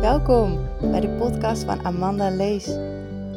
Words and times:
Welkom 0.00 0.58
bij 0.80 1.00
de 1.00 1.16
podcast 1.18 1.64
van 1.64 1.84
Amanda 1.84 2.30
Lees. 2.30 2.64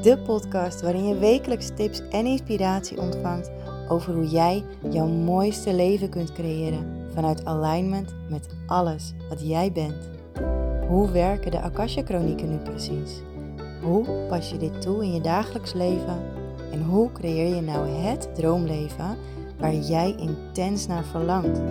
De 0.01 0.21
podcast 0.25 0.81
waarin 0.81 1.07
je 1.07 1.17
wekelijks 1.17 1.70
tips 1.76 2.02
en 2.10 2.26
inspiratie 2.26 3.00
ontvangt 3.00 3.52
over 3.89 4.13
hoe 4.13 4.28
jij 4.28 4.63
jouw 4.89 5.08
mooiste 5.08 5.74
leven 5.74 6.10
kunt 6.10 6.31
creëren 6.31 7.08
vanuit 7.13 7.46
alignment 7.46 8.16
met 8.29 8.50
alles 8.68 9.13
wat 9.29 9.47
jij 9.47 9.71
bent. 9.71 10.10
Hoe 10.88 11.12
werken 11.12 11.51
de 11.51 11.60
Akasha-chronieken 11.60 12.49
nu 12.49 12.58
precies? 12.58 13.22
Hoe 13.81 14.06
pas 14.29 14.49
je 14.49 14.58
dit 14.58 14.81
toe 14.81 15.04
in 15.04 15.13
je 15.13 15.22
dagelijks 15.22 15.74
leven? 15.74 16.22
En 16.72 16.84
hoe 16.84 17.12
creëer 17.12 17.55
je 17.55 17.62
nou 17.62 17.88
het 17.88 18.35
droomleven 18.35 19.17
waar 19.59 19.76
jij 19.76 20.16
intens 20.17 20.88
naar 20.88 21.04
verlangt? 21.04 21.62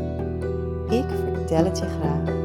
Ik 0.91 1.32
vertel 1.53 1.87
je 1.87 1.99
graag. 1.99 2.41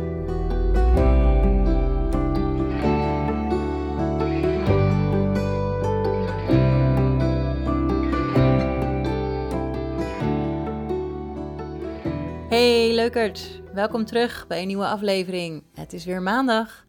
Hey 12.50 12.93
leukert, 12.96 13.61
welkom 13.74 14.06
terug 14.06 14.47
bij 14.47 14.61
een 14.61 14.68
nieuwe 14.68 14.88
aflevering. 14.88 15.64
Het 15.74 15.94
is 15.94 16.05
weer 16.05 16.21
maandag 16.21 16.86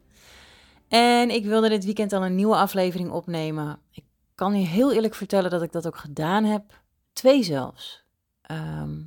en 0.88 1.30
ik 1.30 1.44
wilde 1.44 1.68
dit 1.68 1.84
weekend 1.84 2.12
al 2.12 2.24
een 2.24 2.34
nieuwe 2.34 2.56
aflevering 2.56 3.10
opnemen. 3.10 3.78
Ik 3.90 4.04
kan 4.34 4.60
je 4.60 4.66
heel 4.66 4.92
eerlijk 4.92 5.14
vertellen 5.14 5.50
dat 5.50 5.62
ik 5.62 5.72
dat 5.72 5.86
ook 5.86 5.96
gedaan 5.96 6.44
heb, 6.44 6.80
twee 7.12 7.42
zelfs. 7.42 8.04
Ehm, 8.42 9.00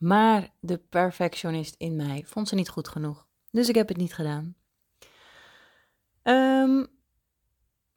maar 0.00 0.48
de 0.60 0.78
perfectionist 0.78 1.74
in 1.78 1.96
mij 1.96 2.24
vond 2.26 2.48
ze 2.48 2.54
niet 2.54 2.68
goed 2.68 2.88
genoeg, 2.88 3.26
dus 3.50 3.68
ik 3.68 3.74
heb 3.74 3.88
het 3.88 3.96
niet 3.96 4.14
gedaan. 4.14 4.54
Ehm, 6.22 6.84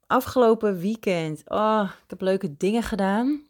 afgelopen 0.07 0.77
weekend, 0.77 1.49
oh, 1.49 1.89
ik 2.03 2.09
heb 2.09 2.21
leuke 2.21 2.57
dingen 2.57 2.83
gedaan. 2.83 3.47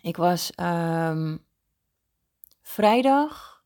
Ik 0.00 0.16
was 0.16 0.52
ehm, 0.54 1.36
vrijdag. 2.62 3.62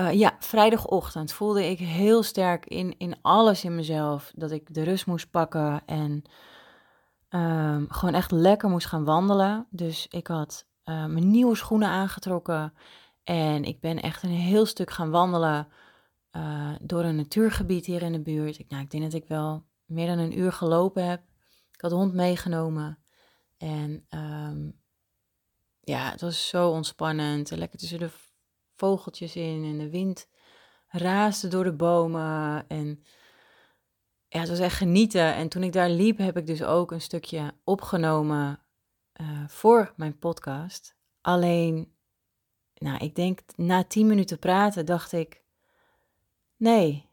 Uh, 0.00 0.12
ja, 0.12 0.36
vrijdagochtend 0.38 1.32
voelde 1.32 1.70
ik 1.70 1.78
heel 1.78 2.22
sterk 2.22 2.66
in, 2.66 2.94
in 2.98 3.16
alles 3.22 3.64
in 3.64 3.74
mezelf 3.74 4.32
dat 4.34 4.50
ik 4.50 4.74
de 4.74 4.82
rust 4.82 5.06
moest 5.06 5.30
pakken 5.30 5.82
en 5.86 6.22
um, 7.30 7.86
gewoon 7.90 8.14
echt 8.14 8.30
lekker 8.30 8.68
moest 8.68 8.86
gaan 8.86 9.04
wandelen. 9.04 9.66
Dus 9.70 10.06
ik 10.10 10.26
had 10.26 10.66
uh, 10.88 11.06
mijn 11.06 11.30
nieuwe 11.30 11.56
schoenen 11.56 11.88
aangetrokken 11.88 12.74
en 13.24 13.64
ik 13.64 13.80
ben 13.80 14.02
echt 14.02 14.22
een 14.22 14.30
heel 14.30 14.66
stuk 14.66 14.90
gaan 14.90 15.10
wandelen 15.10 15.68
uh, 16.32 16.74
door 16.80 17.04
een 17.04 17.16
natuurgebied 17.16 17.86
hier 17.86 18.02
in 18.02 18.12
de 18.12 18.20
buurt. 18.20 18.58
Ik, 18.58 18.68
nou, 18.68 18.82
ik 18.82 18.90
denk 18.90 19.02
dat 19.02 19.12
ik 19.12 19.28
wel 19.28 19.64
meer 19.84 20.06
dan 20.06 20.18
een 20.18 20.38
uur 20.38 20.52
gelopen 20.52 21.08
heb. 21.08 21.22
Ik 21.72 21.80
had 21.80 21.90
de 21.90 21.96
hond 21.96 22.14
meegenomen 22.14 22.98
en 23.58 24.06
um, 24.10 24.80
ja, 25.80 26.10
het 26.10 26.20
was 26.20 26.48
zo 26.48 26.70
ontspannend. 26.70 27.50
Lekker 27.50 27.78
tussen 27.78 27.98
de 27.98 28.10
vogeltjes 28.76 29.36
in 29.36 29.64
en 29.64 29.78
de 29.78 29.90
wind 29.90 30.28
raasde 30.88 31.48
door 31.48 31.64
de 31.64 31.72
bomen. 31.72 32.68
En 32.68 33.02
ja, 34.28 34.40
het 34.40 34.48
was 34.48 34.58
echt 34.58 34.76
genieten. 34.76 35.34
En 35.34 35.48
toen 35.48 35.62
ik 35.62 35.72
daar 35.72 35.90
liep, 35.90 36.18
heb 36.18 36.36
ik 36.36 36.46
dus 36.46 36.62
ook 36.62 36.90
een 36.90 37.00
stukje 37.00 37.54
opgenomen 37.64 38.60
uh, 39.20 39.48
voor 39.48 39.92
mijn 39.96 40.18
podcast. 40.18 40.96
Alleen, 41.20 41.92
nou, 42.74 42.98
ik 42.98 43.14
denk 43.14 43.40
na 43.56 43.84
tien 43.84 44.06
minuten 44.06 44.38
praten 44.38 44.86
dacht 44.86 45.12
ik, 45.12 45.42
nee, 46.56 47.10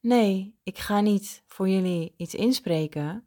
nee, 0.00 0.58
ik 0.62 0.78
ga 0.78 1.00
niet 1.00 1.42
voor 1.46 1.68
jullie 1.68 2.14
iets 2.16 2.34
inspreken. 2.34 3.26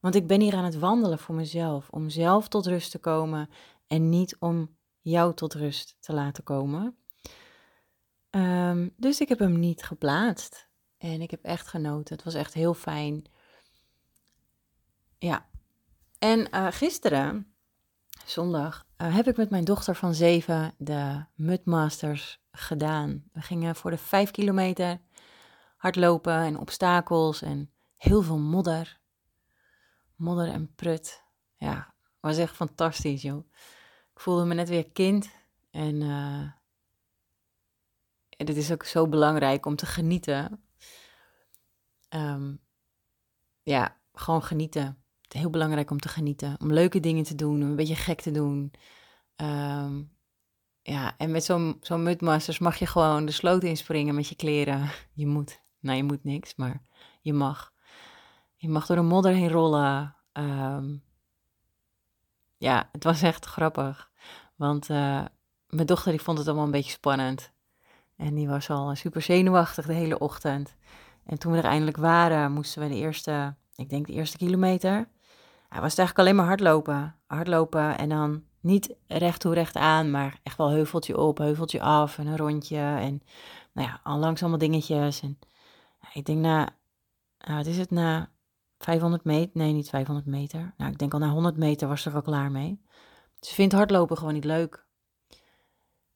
Want 0.00 0.14
ik 0.14 0.26
ben 0.26 0.40
hier 0.40 0.54
aan 0.54 0.64
het 0.64 0.78
wandelen 0.78 1.18
voor 1.18 1.34
mezelf, 1.34 1.90
om 1.90 2.10
zelf 2.10 2.48
tot 2.48 2.66
rust 2.66 2.90
te 2.90 2.98
komen 2.98 3.48
en 3.86 4.08
niet 4.08 4.36
om 4.38 4.76
jou 5.00 5.34
tot 5.34 5.54
rust 5.54 5.96
te 6.00 6.12
laten 6.12 6.44
komen. 6.44 6.96
Um, 8.30 8.94
dus 8.96 9.20
ik 9.20 9.28
heb 9.28 9.38
hem 9.38 9.58
niet 9.58 9.82
geplaatst. 9.82 10.68
En 10.98 11.20
ik 11.20 11.30
heb 11.30 11.42
echt 11.42 11.66
genoten. 11.66 12.14
Het 12.14 12.24
was 12.24 12.34
echt 12.34 12.54
heel 12.54 12.74
fijn. 12.74 13.24
Ja. 15.18 15.48
En 16.24 16.48
uh, 16.54 16.66
gisteren, 16.70 17.54
zondag, 18.24 18.86
uh, 18.98 19.14
heb 19.14 19.26
ik 19.26 19.36
met 19.36 19.50
mijn 19.50 19.64
dochter 19.64 19.94
van 19.94 20.14
zeven 20.14 20.74
de 20.78 21.24
Mudmasters 21.34 22.40
gedaan. 22.52 23.24
We 23.32 23.40
gingen 23.40 23.76
voor 23.76 23.90
de 23.90 23.98
vijf 23.98 24.30
kilometer 24.30 25.00
hardlopen 25.76 26.34
en 26.34 26.58
obstakels 26.58 27.42
en 27.42 27.70
heel 27.96 28.22
veel 28.22 28.38
modder 28.38 29.00
modder 30.16 30.48
en 30.48 30.74
prut. 30.74 31.24
Ja, 31.56 31.94
was 32.20 32.36
echt 32.36 32.54
fantastisch, 32.54 33.22
joh. 33.22 33.46
Ik 34.14 34.20
voelde 34.20 34.44
me 34.44 34.54
net 34.54 34.68
weer 34.68 34.90
kind. 34.90 35.30
En 35.70 36.00
uh, 36.00 36.48
is 38.56 38.72
ook 38.72 38.84
zo 38.84 39.08
belangrijk 39.08 39.66
om 39.66 39.76
te 39.76 39.86
genieten. 39.86 40.64
Um, 42.08 42.60
ja, 43.62 43.96
gewoon 44.12 44.42
genieten. 44.42 45.03
Heel 45.34 45.50
belangrijk 45.50 45.90
om 45.90 45.98
te 45.98 46.08
genieten. 46.08 46.56
Om 46.60 46.72
leuke 46.72 47.00
dingen 47.00 47.24
te 47.24 47.34
doen, 47.34 47.62
om 47.62 47.68
een 47.68 47.76
beetje 47.76 47.96
gek 47.96 48.20
te 48.20 48.30
doen. 48.30 48.72
Um, 49.36 50.12
ja, 50.82 51.14
en 51.16 51.30
met 51.30 51.44
zo'n 51.44 51.76
zo'n 51.80 52.02
mudmasters 52.02 52.58
mag 52.58 52.76
je 52.76 52.86
gewoon 52.86 53.26
de 53.26 53.32
sloot 53.32 53.62
inspringen 53.62 54.14
met 54.14 54.28
je 54.28 54.34
kleren. 54.34 54.90
Je 55.14 55.26
moet. 55.26 55.62
Nou, 55.80 55.96
je 55.96 56.04
moet 56.04 56.24
niks, 56.24 56.54
maar 56.54 56.82
je 57.20 57.32
mag. 57.32 57.72
Je 58.56 58.68
mag 58.68 58.86
door 58.86 58.96
de 58.96 59.02
modder 59.02 59.32
heen 59.32 59.50
rollen. 59.50 60.16
Um, 60.32 61.02
ja, 62.56 62.88
het 62.92 63.04
was 63.04 63.22
echt 63.22 63.44
grappig. 63.44 64.10
Want 64.56 64.88
uh, 64.88 65.24
mijn 65.68 65.86
dochter 65.86 66.10
die 66.10 66.20
vond 66.20 66.38
het 66.38 66.46
allemaal 66.46 66.64
een 66.64 66.70
beetje 66.70 66.90
spannend. 66.90 67.52
En 68.16 68.34
die 68.34 68.48
was 68.48 68.70
al 68.70 68.94
super 68.94 69.22
zenuwachtig 69.22 69.86
de 69.86 69.92
hele 69.92 70.18
ochtend. 70.18 70.76
En 71.24 71.38
toen 71.38 71.52
we 71.52 71.58
er 71.58 71.64
eindelijk 71.64 71.96
waren, 71.96 72.52
moesten 72.52 72.82
we 72.82 72.88
de 72.88 72.96
eerste, 72.96 73.54
ik 73.74 73.88
denk 73.88 74.06
de 74.06 74.12
eerste 74.12 74.36
kilometer. 74.36 75.08
Ja, 75.74 75.80
was 75.80 75.90
het 75.90 75.98
eigenlijk 75.98 76.18
alleen 76.18 76.36
maar 76.36 76.46
hardlopen. 76.46 77.16
Hardlopen 77.26 77.98
en 77.98 78.08
dan 78.08 78.44
niet 78.60 78.94
recht 79.06 79.40
toe 79.40 79.54
recht 79.54 79.76
aan, 79.76 80.10
maar 80.10 80.38
echt 80.42 80.56
wel 80.56 80.70
heuveltje 80.70 81.18
op, 81.18 81.38
heuveltje 81.38 81.80
af 81.80 82.18
en 82.18 82.26
een 82.26 82.36
rondje. 82.36 82.76
En 82.78 83.22
nou 83.72 83.88
ja, 83.88 84.00
al 84.02 84.18
langs 84.18 84.40
allemaal 84.40 84.58
dingetjes. 84.58 85.20
En 85.20 85.38
ik 86.12 86.24
denk 86.24 86.38
na, 86.38 86.68
nou, 87.38 87.56
wat 87.56 87.66
is 87.66 87.78
het, 87.78 87.90
na 87.90 88.30
500 88.78 89.24
meter, 89.24 89.50
nee 89.52 89.72
niet 89.72 89.88
500 89.88 90.26
meter. 90.26 90.74
Nou, 90.76 90.90
ik 90.90 90.98
denk 90.98 91.12
al 91.12 91.18
na 91.18 91.28
100 91.28 91.56
meter 91.56 91.88
was 91.88 92.02
ze 92.02 92.08
er 92.08 92.14
al 92.14 92.22
klaar 92.22 92.50
mee. 92.50 92.80
Ze 93.40 93.54
vindt 93.54 93.74
hardlopen 93.74 94.18
gewoon 94.18 94.34
niet 94.34 94.44
leuk. 94.44 94.86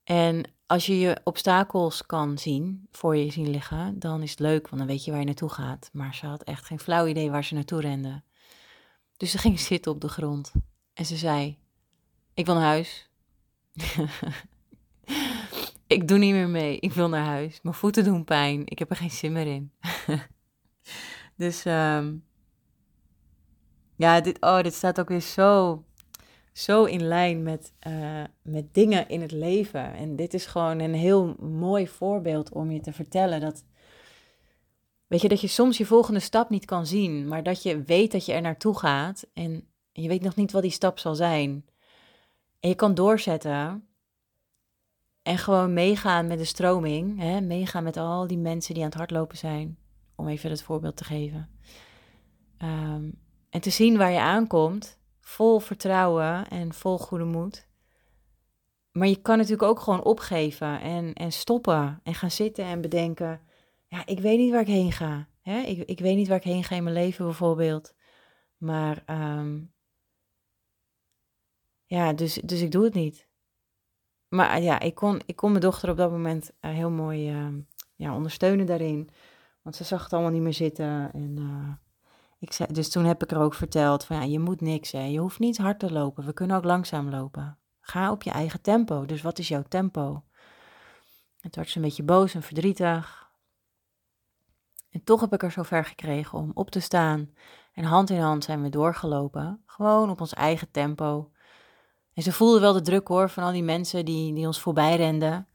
En 0.05 0.51
als 0.67 0.87
je 0.87 0.99
je 0.99 1.21
obstakels 1.25 2.07
kan 2.07 2.39
zien, 2.39 2.89
voor 2.91 3.17
je 3.17 3.31
zien 3.31 3.51
liggen, 3.51 3.99
dan 3.99 4.23
is 4.23 4.31
het 4.31 4.41
leuk, 4.41 4.69
want 4.69 4.79
dan 4.79 4.91
weet 4.91 5.05
je 5.05 5.11
waar 5.11 5.21
je 5.21 5.27
naartoe 5.27 5.49
gaat. 5.49 5.91
Maar 5.93 6.15
ze 6.15 6.27
had 6.27 6.43
echt 6.43 6.65
geen 6.65 6.81
flauw 6.81 7.07
idee 7.07 7.31
waar 7.31 7.45
ze 7.45 7.55
naartoe 7.55 7.81
rende. 7.81 8.23
Dus 9.19 9.31
ze 9.31 9.39
ging 9.39 9.61
zitten 9.61 9.93
op 9.93 10.01
de 10.01 10.09
grond 10.09 10.53
en 10.95 11.06
ze 11.06 11.17
zei: 11.17 11.59
Ik 12.34 12.47
wil 12.47 12.55
naar 12.55 12.65
huis. 12.65 13.11
ik 15.87 16.09
doe 16.09 16.19
niet 16.19 16.33
meer 16.33 16.49
mee. 16.49 16.79
Ik 16.79 16.93
wil 16.93 17.09
naar 17.09 17.25
huis. 17.25 17.61
Mijn 17.62 17.75
voeten 17.75 18.05
doen 18.05 18.25
pijn. 18.25 18.62
Ik 18.65 18.79
heb 18.79 18.91
er 18.91 18.97
geen 18.97 19.11
zin 19.11 19.33
meer 19.33 19.47
in. 19.47 19.73
dus 21.37 21.65
um, 21.65 22.25
ja, 23.97 24.21
dit, 24.21 24.41
oh, 24.41 24.62
dit 24.62 24.75
staat 24.75 25.01
ook 25.01 25.09
weer 25.09 25.21
zo, 25.21 25.85
zo 26.53 26.85
in 26.85 27.03
lijn 27.03 27.43
met, 27.43 27.73
uh, 27.87 28.25
met 28.43 28.75
dingen 28.75 29.09
in 29.09 29.21
het 29.21 29.33
leven. 29.33 29.95
En 29.95 30.17
dit 30.17 30.35
is 30.35 30.47
gewoon 30.47 30.79
een 30.79 30.95
heel 30.95 31.35
mooi 31.41 31.88
voorbeeld 31.88 32.53
om 32.53 32.70
je 32.70 32.81
te 32.81 32.93
vertellen 32.93 33.41
dat. 33.41 33.65
Weet 35.08 35.20
je, 35.20 35.28
dat 35.28 35.40
je 35.40 35.46
soms 35.46 35.78
je 35.78 35.87
volgende 35.87 36.20
stap 36.20 36.50
niet 36.50 36.64
kan 36.64 36.87
zien, 36.87 37.28
maar 37.28 37.43
dat 37.43 37.62
je 37.62 37.82
weet 37.82 38.12
dat 38.12 38.26
je 38.26 38.32
er 38.32 38.40
naartoe 38.40 38.78
gaat 38.78 39.26
en 39.34 39.69
je 39.93 40.08
weet 40.08 40.22
nog 40.22 40.37
niet 40.37 40.52
wat 40.52 40.62
die 40.62 40.70
stap 40.70 40.99
zal 40.99 41.14
zijn. 41.14 41.64
En 42.60 42.69
je 42.69 42.75
kan 42.75 42.94
doorzetten 42.94 43.88
en 45.22 45.38
gewoon 45.38 45.72
meegaan 45.72 46.26
met 46.26 46.38
de 46.38 46.44
stroming, 46.44 47.19
hè? 47.19 47.40
meegaan 47.40 47.84
met 47.84 47.96
al 47.96 48.26
die 48.26 48.38
mensen 48.38 48.75
die 48.75 48.82
aan 48.82 48.88
het 48.88 48.99
hardlopen 48.99 49.37
zijn, 49.37 49.78
om 50.14 50.28
even 50.28 50.50
het 50.50 50.62
voorbeeld 50.62 50.96
te 50.96 51.05
geven. 51.05 51.50
Um, 52.62 53.19
en 53.50 53.60
te 53.60 53.70
zien 53.70 53.96
waar 53.96 54.10
je 54.10 54.20
aankomt, 54.20 54.99
vol 55.20 55.58
vertrouwen 55.58 56.49
en 56.49 56.75
vol 56.75 56.99
goede 56.99 57.25
moed. 57.25 57.66
Maar 58.93 59.08
je 59.08 59.20
kan 59.20 59.37
natuurlijk 59.37 59.69
ook 59.69 59.81
gewoon 59.81 60.05
opgeven 60.05 60.81
en, 60.81 61.12
en 61.12 61.32
stoppen 61.32 62.00
en 62.02 62.14
gaan 62.14 62.31
zitten 62.31 62.64
en 62.64 62.81
bedenken: 62.81 63.40
ja, 63.88 64.06
ik 64.06 64.20
weet 64.20 64.38
niet 64.38 64.50
waar 64.50 64.61
ik 64.61 64.67
heen 64.67 64.93
ga. 64.93 65.29
Hè? 65.43 65.61
Ik, 65.61 65.79
ik 65.88 65.99
weet 65.99 66.17
niet 66.17 66.29
waar 66.29 66.37
ik 66.37 66.43
heen 66.43 66.64
ga 66.64 66.76
in 66.76 66.82
mijn 66.82 66.94
leven 66.94 67.25
bijvoorbeeld. 67.25 67.94
Maar 68.56 69.02
um, 69.06 69.73
ja, 71.85 72.12
dus, 72.12 72.35
dus 72.35 72.61
ik 72.61 72.70
doe 72.70 72.85
het 72.85 72.94
niet. 72.94 73.29
maar 74.29 74.62
ja, 74.62 74.81
ik 74.81 74.94
kon, 74.94 75.20
ik 75.26 75.37
kon 75.37 75.50
mijn 75.50 75.62
dochter 75.62 75.90
op 75.90 75.96
dat 75.96 76.11
moment 76.11 76.52
heel 76.61 76.90
mooi 76.90 77.37
ja, 77.94 78.14
ondersteunen 78.14 78.67
daarin. 78.67 79.11
Want 79.62 79.76
ze 79.76 79.85
zag 79.85 80.02
het 80.02 80.12
allemaal 80.12 80.32
niet 80.32 80.43
meer 80.43 80.55
zitten. 80.55 81.12
En, 81.12 81.37
ik 82.38 82.52
zei, 82.52 82.73
dus 82.73 82.91
toen 82.91 83.05
heb 83.05 83.23
ik 83.23 83.31
er 83.31 83.38
ook 83.38 83.55
verteld 83.55 84.05
van 84.05 84.17
ja, 84.17 84.23
je 84.23 84.38
moet 84.38 84.61
niks 84.61 84.93
hè. 84.93 85.05
Je 85.05 85.19
hoeft 85.19 85.38
niet 85.38 85.58
hard 85.58 85.79
te 85.79 85.93
lopen. 85.93 86.25
We 86.25 86.32
kunnen 86.32 86.56
ook 86.56 86.64
langzaam 86.64 87.11
lopen. 87.11 87.58
Ga 87.81 88.11
op 88.11 88.23
je 88.23 88.31
eigen 88.31 88.61
tempo. 88.61 89.05
Dus 89.05 89.23
wat 89.23 89.38
is 89.38 89.49
jouw 89.49 89.62
tempo? 89.62 90.25
Het 91.41 91.56
werd 91.56 91.69
ze 91.69 91.76
een 91.76 91.82
beetje 91.82 92.02
boos 92.02 92.34
en 92.34 92.43
verdrietig. 92.43 93.28
En 94.90 95.05
toch 95.05 95.20
heb 95.20 95.32
ik 95.32 95.43
er 95.43 95.50
zover 95.50 95.85
gekregen 95.85 96.38
om 96.38 96.50
op 96.55 96.70
te 96.70 96.81
staan. 96.81 97.31
En 97.73 97.85
hand 97.85 98.11
in 98.11 98.20
hand 98.20 98.44
zijn 98.44 98.62
we 98.62 98.69
doorgelopen. 98.69 99.62
Gewoon 99.67 100.11
op 100.11 100.20
ons 100.20 100.35
eigen 100.35 100.70
tempo. 100.70 101.31
En 102.14 102.23
ze 102.23 102.32
voelde 102.32 102.61
wel 102.61 102.73
de 102.73 102.81
druk 102.81 103.08
hoor 103.08 103.31
van 103.31 103.44
al 103.44 103.52
die 103.52 103.62
mensen 103.62 104.05
die, 104.05 104.35
die 104.35 104.46
ons 104.46 104.61
voorbij 104.61 104.96
renden. 104.96 105.49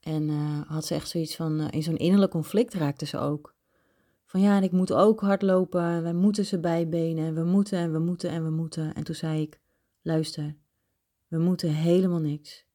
En 0.00 0.28
uh, 0.28 0.60
had 0.66 0.86
ze 0.86 0.94
echt 0.94 1.08
zoiets 1.08 1.36
van, 1.36 1.60
uh, 1.60 1.66
in 1.70 1.82
zo'n 1.82 1.96
innerlijk 1.96 2.30
conflict 2.32 2.74
raakte 2.74 3.06
ze 3.06 3.18
ook. 3.18 3.54
Van 4.24 4.40
ja, 4.40 4.60
ik 4.60 4.72
moet 4.72 4.92
ook 4.92 5.20
hardlopen, 5.20 6.02
wij 6.02 6.12
moeten 6.12 6.44
ze 6.44 6.60
bijbenen, 6.60 7.26
en 7.26 7.34
we 7.34 7.44
moeten 7.44 7.78
en 7.78 7.92
we 7.92 7.98
moeten 7.98 8.30
en 8.30 8.44
we 8.44 8.50
moeten. 8.50 8.94
En 8.94 9.04
toen 9.04 9.14
zei 9.14 9.42
ik, 9.42 9.60
luister, 10.02 10.56
we 11.28 11.38
moeten 11.38 11.68
helemaal 11.68 12.20
niks. 12.20 12.66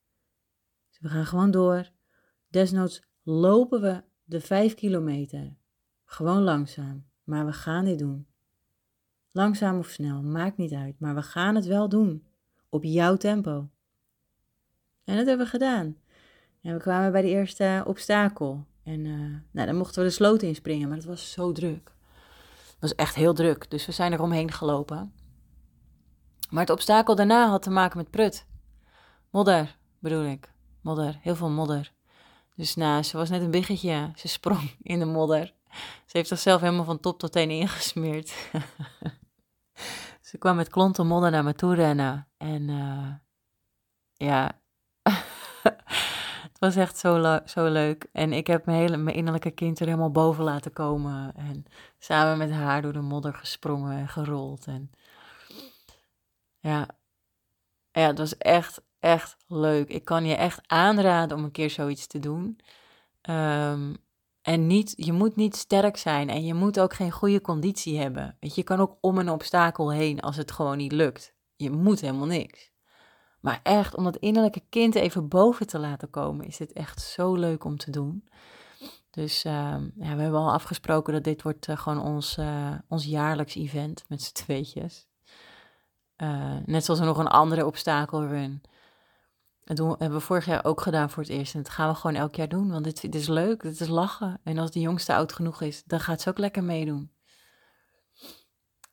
Dus 0.90 1.00
we 1.00 1.08
gaan 1.08 1.26
gewoon 1.26 1.52
door. 1.52 1.90
Desnoods 2.48 3.04
lopen 3.24 3.82
we 3.82 4.04
de 4.24 4.42
vijf 4.42 4.74
kilometer. 4.74 5.58
Gewoon 6.10 6.44
langzaam, 6.44 7.06
maar 7.24 7.46
we 7.46 7.54
gaan 7.54 7.86
dit 7.86 8.00
doen. 8.00 8.28
Langzaam 9.32 9.78
of 9.78 9.88
snel, 9.88 10.22
maakt 10.22 10.58
niet 10.58 10.74
uit, 10.74 11.00
maar 11.00 11.16
we 11.16 11.22
gaan 11.22 11.56
het 11.56 11.66
wel 11.66 11.90
doen. 11.90 12.28
Op 12.70 12.84
jouw 12.84 13.18
tempo. 13.18 13.70
En 15.04 15.16
dat 15.18 15.26
hebben 15.26 15.46
we 15.46 15.52
gedaan. 15.52 15.98
En 16.62 16.74
we 16.74 16.80
kwamen 16.80 17.12
bij 17.12 17.22
de 17.22 17.28
eerste 17.28 17.84
obstakel. 17.88 18.66
En 18.84 19.06
uh, 19.06 19.36
nou, 19.52 19.68
dan 19.68 19.76
mochten 19.76 20.02
we 20.02 20.08
de 20.08 20.14
sloot 20.14 20.42
inspringen, 20.42 20.88
maar 20.88 20.98
het 20.98 21.06
was 21.06 21.32
zo 21.32 21.52
druk. 21.52 21.94
Het 22.68 22.80
was 22.80 22.96
echt 22.96 23.16
heel 23.16 23.34
druk, 23.34 23.70
dus 23.72 23.86
we 23.86 23.92
zijn 23.92 24.12
er 24.12 24.22
omheen 24.22 24.52
gelopen. 24.52 25.14
Maar 26.50 26.62
het 26.62 26.70
obstakel 26.70 27.16
daarna 27.16 27.48
had 27.48 27.62
te 27.62 27.70
maken 27.70 27.98
met 27.98 28.10
prut. 28.10 28.46
Modder, 29.30 29.78
bedoel 30.00 30.24
ik. 30.24 30.54
Modder, 30.82 31.20
heel 31.22 31.36
veel 31.36 31.50
modder. 31.50 31.94
Dus 32.56 32.76
nou, 32.76 33.04
ze 33.04 33.18
was 33.18 33.30
net 33.30 33.42
een 33.42 33.52
biggetje. 33.52 34.12
Ze 34.16 34.28
sprong 34.28 34.76
in 34.82 35.00
de 35.00 35.06
modder. 35.06 35.58
Ze 36.06 36.18
heeft 36.18 36.28
zichzelf 36.28 36.62
helemaal 36.62 36.84
van 36.84 37.00
top 37.00 37.20
tot 37.20 37.32
teen 37.32 37.50
ingesmeerd. 37.50 38.30
ze 40.30 40.38
kwam 40.38 40.56
met 40.56 40.70
klonten 40.70 41.08
modder 41.08 41.32
naar 41.32 41.44
me 41.44 41.54
toe 41.54 41.76
rennen. 41.76 42.28
En 42.38 42.70
uh, 42.70 43.14
ja, 44.14 44.62
het 46.50 46.60
was 46.60 46.76
echt 46.76 46.98
zo, 46.98 47.40
zo 47.46 47.68
leuk. 47.68 48.08
En 48.12 48.34
ik 48.34 48.48
heb 48.48 48.66
mijn, 48.66 48.78
hele, 48.78 48.98
mijn 48.98 49.16
innerlijke 49.16 49.52
kind 49.52 49.80
er 49.80 49.86
helemaal 49.86 50.12
boven 50.12 50.44
laten 50.44 50.74
komen. 50.74 51.36
En 51.36 51.66
samen 52.00 52.38
met 52.38 52.52
haar 52.52 52.82
door 52.82 52.94
de 52.94 53.02
modder 53.02 53.34
gesprongen 53.34 53.98
en 53.98 54.08
gerold. 54.08 54.66
En 54.66 54.92
ja, 56.60 56.88
ja 57.92 58.08
het 58.08 58.18
was 58.18 58.38
echt, 58.38 58.82
echt 59.00 59.38
leuk. 59.48 59.90
Ik 59.90 60.06
kan 60.06 60.26
je 60.26 60.36
echt 60.36 60.62
aanraden 60.68 61.38
om 61.38 61.44
een 61.44 61.52
keer 61.52 61.70
zoiets 61.70 62.08
te 62.08 62.20
doen. 62.20 62.60
Um, 63.30 63.98
en 64.50 64.68
niet, 64.68 64.94
je 64.96 65.14
moet 65.14 65.36
niet 65.36 65.56
sterk 65.56 65.98
zijn 65.98 66.30
en 66.30 66.46
je 66.46 66.54
moet 66.54 66.80
ook 66.80 66.94
geen 66.94 67.12
goede 67.12 67.42
conditie 67.42 68.00
hebben. 68.00 68.38
Je, 68.40 68.64
kan 68.64 68.80
ook 68.80 68.98
om 69.02 69.18
een 69.18 69.30
obstakel 69.30 69.92
heen 69.92 70.20
als 70.20 70.36
het 70.36 70.52
gewoon 70.52 70.78
niet 70.78 70.92
lukt. 70.92 71.34
Je 71.56 71.72
moet 71.72 72.02
helemaal 72.02 72.26
niks. 72.26 72.72
Maar 73.42 73.60
echt, 73.64 73.96
om 73.96 74.04
dat 74.04 74.18
innerlijke 74.18 74.64
kind 74.70 74.96
even 74.96 75.28
boven 75.28 75.68
te 75.68 75.80
laten 75.80 76.10
komen, 76.10 76.46
is 76.46 76.58
dit 76.58 76.74
echt 76.74 77.02
zo 77.02 77.36
leuk 77.36 77.64
om 77.64 77.78
te 77.78 77.92
doen. 77.92 78.30
Dus 79.10 79.46
uh, 79.46 79.54
ja, 79.96 80.16
we 80.16 80.22
hebben 80.22 80.40
al 80.40 80.52
afgesproken 80.52 81.14
dat 81.14 81.24
dit 81.24 81.42
wordt 81.42 81.68
uh, 81.68 81.78
gewoon 81.78 82.02
ons, 82.02 82.38
uh, 82.38 82.72
ons 82.88 83.06
jaarlijks 83.06 83.56
event 83.56 84.06
met 84.08 84.22
z'n 84.22 84.34
tweetjes. 84.34 85.08
Uh, 86.18 86.58
net 86.66 86.86
zoals 86.86 87.00
er 87.00 87.06
nog 87.06 87.18
een 87.18 87.28
andere 87.28 87.66
obstakelrun. 87.66 88.62
Dat 89.76 90.00
hebben 90.00 90.18
we 90.18 90.26
vorig 90.26 90.46
jaar 90.46 90.66
ook 90.66 90.82
gedaan 90.82 91.10
voor 91.10 91.24
het 91.24 91.32
eerst. 91.32 91.56
En 91.56 91.62
dat 91.62 91.72
gaan 91.72 91.90
we 91.90 91.96
gewoon 91.96 92.16
elk 92.16 92.36
jaar 92.36 92.50
doen, 92.50 92.70
want 92.70 92.84
dit, 92.84 93.16
is 93.16 93.28
leuk, 93.28 93.62
dit 93.62 93.82
is 93.82 93.88
lachen. 93.88 94.40
En 94.44 94.58
als 94.58 94.72
de 94.72 94.80
jongste 94.80 95.14
oud 95.14 95.34
genoeg 95.34 95.62
is, 95.62 95.84
dan 95.84 96.00
gaat 96.00 96.22
ze 96.22 96.30
ook 96.30 96.38
lekker 96.38 96.64
meedoen. 96.64 97.12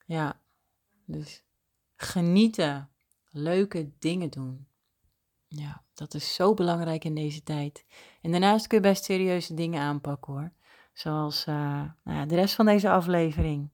Ja, 0.07 0.41
dus 1.05 1.45
genieten 1.97 2.91
leuke 3.31 3.93
dingen 3.99 4.31
doen. 4.31 4.69
Ja, 5.47 5.85
dat 5.95 6.15
is 6.15 6.35
zo 6.35 6.55
belangrijk 6.55 7.05
in 7.05 7.15
deze 7.15 7.43
tijd. 7.43 7.85
En 8.23 8.31
daarnaast 8.31 8.67
kun 8.67 8.79
je 8.79 8.89
best 8.89 9.05
serieuze 9.05 9.55
dingen 9.55 9.81
aanpakken 9.81 10.33
hoor. 10.33 10.53
Zoals 10.93 11.47
uh, 11.47 11.55
nou 12.05 12.19
ja, 12.19 12.27
de 12.27 12.35
rest 12.35 12.55
van 12.55 12.67
deze 12.67 12.91
aflevering. 12.91 13.71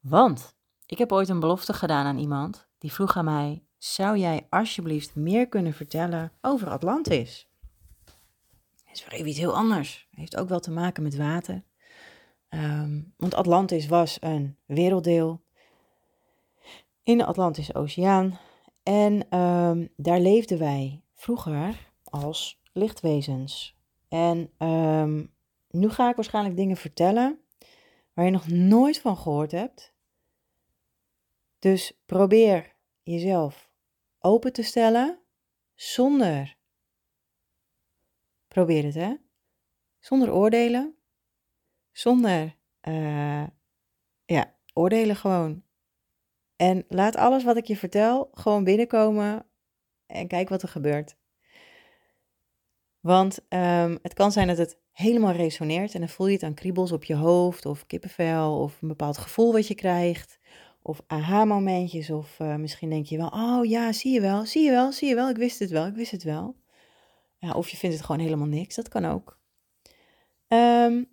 Want 0.00 0.56
ik 0.86 0.98
heb 0.98 1.12
ooit 1.12 1.28
een 1.28 1.40
belofte 1.40 1.72
gedaan 1.72 2.06
aan 2.06 2.18
iemand. 2.18 2.68
Die 2.78 2.92
vroeg 2.92 3.16
aan 3.16 3.24
mij: 3.24 3.64
Zou 3.84 4.18
jij 4.18 4.46
alsjeblieft 4.50 5.14
meer 5.14 5.48
kunnen 5.48 5.72
vertellen 5.72 6.32
over 6.40 6.68
Atlantis? 6.68 7.48
Is 8.92 9.04
weer 9.04 9.12
even 9.12 9.28
iets 9.28 9.38
heel 9.38 9.56
anders. 9.56 10.08
Heeft 10.10 10.36
ook 10.36 10.48
wel 10.48 10.60
te 10.60 10.70
maken 10.70 11.02
met 11.02 11.16
water. 11.16 11.62
Um, 12.48 13.14
want 13.16 13.34
Atlantis 13.34 13.86
was 13.86 14.16
een 14.20 14.56
werelddeel 14.66 15.42
in 17.02 17.18
de 17.18 17.24
Atlantische 17.24 17.74
Oceaan. 17.74 18.38
En 18.82 19.38
um, 19.38 19.88
daar 19.96 20.20
leefden 20.20 20.58
wij 20.58 21.02
vroeger 21.14 21.92
als 22.04 22.60
lichtwezens. 22.72 23.76
En 24.08 24.50
um, 24.58 25.32
nu 25.70 25.88
ga 25.88 26.08
ik 26.08 26.16
waarschijnlijk 26.16 26.56
dingen 26.56 26.76
vertellen 26.76 27.38
waar 28.12 28.24
je 28.24 28.30
nog 28.30 28.48
nooit 28.48 29.00
van 29.00 29.16
gehoord 29.16 29.50
hebt. 29.50 29.94
Dus 31.58 32.02
probeer 32.06 32.72
jezelf 33.02 33.63
open 34.24 34.52
te 34.52 34.62
stellen 34.62 35.18
zonder. 35.74 36.56
Probeer 38.48 38.84
het, 38.84 38.94
hè? 38.94 39.14
Zonder 40.00 40.32
oordelen. 40.32 40.96
Zonder. 41.92 42.56
Uh, 42.88 43.46
ja, 44.24 44.56
oordelen 44.72 45.16
gewoon. 45.16 45.62
En 46.56 46.84
laat 46.88 47.16
alles 47.16 47.44
wat 47.44 47.56
ik 47.56 47.64
je 47.64 47.76
vertel 47.76 48.30
gewoon 48.32 48.64
binnenkomen 48.64 49.46
en 50.06 50.28
kijk 50.28 50.48
wat 50.48 50.62
er 50.62 50.68
gebeurt. 50.68 51.16
Want 53.00 53.38
um, 53.48 53.98
het 54.02 54.14
kan 54.14 54.32
zijn 54.32 54.46
dat 54.46 54.58
het 54.58 54.80
helemaal 54.90 55.32
resoneert 55.32 55.94
en 55.94 56.00
dan 56.00 56.08
voel 56.08 56.26
je 56.26 56.32
het 56.32 56.42
aan 56.42 56.54
kriebels 56.54 56.92
op 56.92 57.04
je 57.04 57.14
hoofd 57.14 57.66
of 57.66 57.86
kippenvel 57.86 58.60
of 58.60 58.82
een 58.82 58.88
bepaald 58.88 59.18
gevoel 59.18 59.52
wat 59.52 59.66
je 59.68 59.74
krijgt. 59.74 60.38
Of 60.86 61.02
aha-momentjes 61.06 62.10
of 62.10 62.38
uh, 62.38 62.54
misschien 62.54 62.90
denk 62.90 63.06
je 63.06 63.16
wel, 63.16 63.28
oh 63.28 63.64
ja, 63.64 63.92
zie 63.92 64.12
je 64.12 64.20
wel, 64.20 64.46
zie 64.46 64.64
je 64.64 64.70
wel, 64.70 64.92
zie 64.92 65.08
je 65.08 65.14
wel, 65.14 65.28
ik 65.28 65.36
wist 65.36 65.58
het 65.58 65.70
wel, 65.70 65.86
ik 65.86 65.94
wist 65.94 66.10
het 66.10 66.22
wel. 66.22 66.56
Ja, 67.38 67.52
of 67.52 67.68
je 67.68 67.76
vindt 67.76 67.96
het 67.96 68.04
gewoon 68.04 68.20
helemaal 68.20 68.46
niks, 68.46 68.74
dat 68.74 68.88
kan 68.88 69.04
ook. 69.04 69.38
Um, 70.48 71.08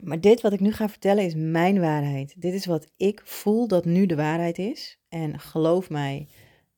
maar 0.00 0.20
dit 0.20 0.40
wat 0.40 0.52
ik 0.52 0.60
nu 0.60 0.72
ga 0.72 0.88
vertellen 0.88 1.24
is 1.24 1.34
mijn 1.34 1.80
waarheid. 1.80 2.40
Dit 2.40 2.54
is 2.54 2.66
wat 2.66 2.92
ik 2.96 3.20
voel 3.24 3.68
dat 3.68 3.84
nu 3.84 4.06
de 4.06 4.16
waarheid 4.16 4.58
is. 4.58 5.00
En 5.08 5.38
geloof 5.38 5.90
mij, 5.90 6.28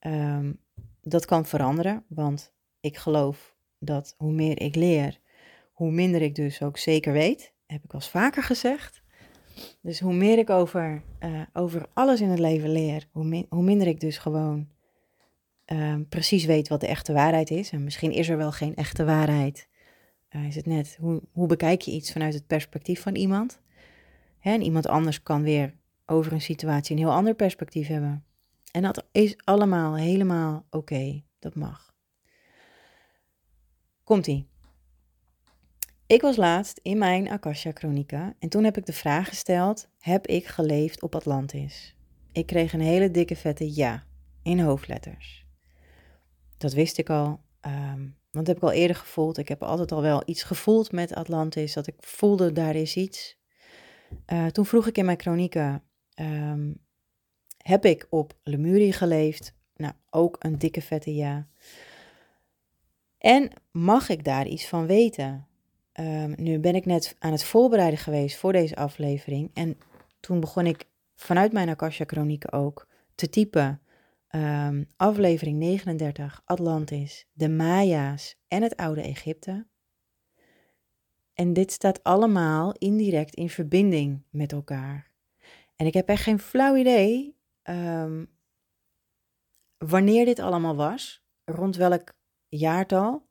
um, 0.01 0.61
dat 1.03 1.25
kan 1.25 1.47
veranderen. 1.47 2.05
Want 2.09 2.55
ik 2.81 2.97
geloof 2.97 3.57
dat 3.79 4.15
hoe 4.17 4.33
meer 4.33 4.61
ik 4.61 4.75
leer, 4.75 5.21
hoe 5.73 5.91
minder 5.91 6.23
ik 6.23 6.35
dus 6.35 6.63
ook 6.63 6.79
zeker 6.79 7.13
weet. 7.13 7.53
Heb 7.67 7.85
ik 7.85 7.95
al 7.95 8.01
vaker 8.01 8.43
gezegd. 8.43 9.02
Dus 9.81 10.01
hoe 10.01 10.15
meer 10.15 10.39
ik 10.39 10.51
over, 10.51 11.03
uh, 11.21 11.41
over 11.53 11.87
alles 11.93 12.21
in 12.21 12.29
het 12.29 12.39
leven 12.39 12.73
leer, 12.73 13.07
hoe, 13.11 13.47
hoe 13.49 13.63
minder 13.63 13.87
ik 13.87 14.01
dus 14.01 14.19
gewoon 14.19 14.69
uh, 15.67 15.95
precies 16.09 16.45
weet 16.45 16.69
wat 16.69 16.81
de 16.81 16.87
echte 16.87 17.13
waarheid 17.13 17.51
is. 17.51 17.71
En 17.71 17.85
misschien 17.85 18.13
is 18.13 18.29
er 18.29 18.37
wel 18.37 18.53
geen 18.53 18.77
echte 18.77 19.05
waarheid. 19.05 19.69
Uh, 20.31 20.47
is 20.47 20.55
het 20.55 20.67
net, 20.67 20.97
hoe, 21.01 21.23
hoe 21.33 21.47
bekijk 21.47 21.81
je 21.81 21.91
iets 21.91 22.13
vanuit 22.13 22.35
het 22.35 22.47
perspectief 22.47 23.03
van 23.03 23.15
iemand? 23.15 23.61
Hè, 24.39 24.53
en 24.53 24.63
iemand 24.63 24.87
anders 24.87 25.23
kan 25.23 25.43
weer 25.43 25.75
over 26.07 26.33
een 26.33 26.41
situatie 26.41 26.97
een 26.97 27.03
heel 27.03 27.13
ander 27.13 27.35
perspectief 27.35 27.87
hebben. 27.87 28.25
En 28.73 28.83
dat 28.83 29.07
is 29.13 29.37
allemaal 29.45 29.97
helemaal 29.97 30.67
oké. 30.71 31.23
Dat 31.39 31.55
mag. 31.55 31.95
Komt-ie. 34.05 34.52
Ik 36.13 36.21
was 36.21 36.37
laatst 36.37 36.81
in 36.83 36.99
mijn 36.99 37.29
Akasha 37.29 37.71
Chronica 37.75 38.35
en 38.39 38.49
toen 38.49 38.65
heb 38.65 38.77
ik 38.77 38.87
de 38.87 38.93
vraag 38.93 39.29
gesteld: 39.29 39.89
heb 39.99 40.27
ik 40.27 40.47
geleefd 40.47 41.03
op 41.03 41.15
Atlantis? 41.15 41.97
Ik 42.33 42.47
kreeg 42.47 42.73
een 42.73 42.81
hele 42.81 43.11
dikke 43.11 43.37
vette 43.37 43.75
ja 43.75 44.05
in 44.43 44.61
hoofdletters. 44.61 45.47
Dat 46.59 46.73
wist 46.73 46.99
ik 46.99 47.11
al. 47.11 47.41
Um, 47.67 48.17
want 48.31 48.47
dat 48.47 48.47
heb 48.47 48.57
ik 48.57 48.63
al 48.63 48.73
eerder 48.73 48.97
gevoeld. 48.97 49.39
Ik 49.39 49.49
heb 49.49 49.63
altijd 49.63 49.93
al 49.93 50.03
wel 50.03 50.23
iets 50.25 50.43
gevoeld 50.43 50.93
met 50.93 51.15
Atlantis. 51.15 51.73
Dat 51.73 51.87
ik 51.87 51.95
voelde, 51.99 52.53
daar 52.53 52.75
is 52.75 52.97
iets. 52.97 53.39
Uh, 54.33 54.47
toen 54.47 54.67
vroeg 54.67 54.87
ik 54.87 54.99
in 54.99 55.05
mijn 55.05 55.21
chronieken, 55.21 55.83
um, 56.21 56.79
heb 57.57 57.85
ik 57.85 58.07
op 58.11 58.33
Lemurie 58.43 58.93
geleefd? 58.93 59.55
Nou, 59.77 59.93
ook 60.11 60.37
een 60.39 60.59
dikke 60.59 60.83
vette 60.83 61.15
ja. 61.15 61.49
En 63.19 63.51
mag 63.71 64.09
ik 64.09 64.25
daar 64.25 64.47
iets 64.47 64.69
van 64.69 64.87
weten? 64.87 65.47
Ehm, 65.93 66.33
nu 66.37 66.59
ben 66.59 66.75
ik 66.75 66.85
net 66.85 67.17
aan 67.19 67.33
het 67.33 67.45
voorbereiden 67.45 67.99
geweest 67.99 68.37
voor 68.37 68.53
deze 68.53 68.77
aflevering. 68.77 69.51
En 69.55 69.79
toen 70.21 70.41
begon 70.41 70.67
ik 70.67 70.89
vanuit 71.15 71.53
mijn 71.53 71.69
Akasha 71.69 72.05
Chronieken 72.05 72.53
ook 72.53 72.89
te 73.15 73.29
typen. 73.29 73.83
Ehm, 74.29 74.85
aflevering 74.97 75.59
39, 75.59 76.43
Atlantis, 76.45 77.29
de 77.33 77.49
Maya's 77.49 78.41
en 78.49 78.63
het 78.63 78.77
oude 78.77 79.03
Egypte. 79.03 79.67
En 81.35 81.53
dit 81.53 81.73
staat 81.73 82.03
allemaal 82.03 82.73
indirect 82.73 83.35
in 83.35 83.51
verbinding 83.51 84.25
met 84.31 84.53
elkaar. 84.53 85.11
En 85.77 85.87
ik 85.87 85.95
heb 85.95 86.09
echt 86.09 86.23
geen 86.23 86.39
flauw 86.39 86.77
idee 86.77 87.37
um, 87.63 88.31
wanneer 89.77 90.25
dit 90.25 90.39
allemaal 90.39 90.77
was, 90.77 91.25
rond 91.45 91.77
welk 91.77 92.13
jaartal. 92.49 93.29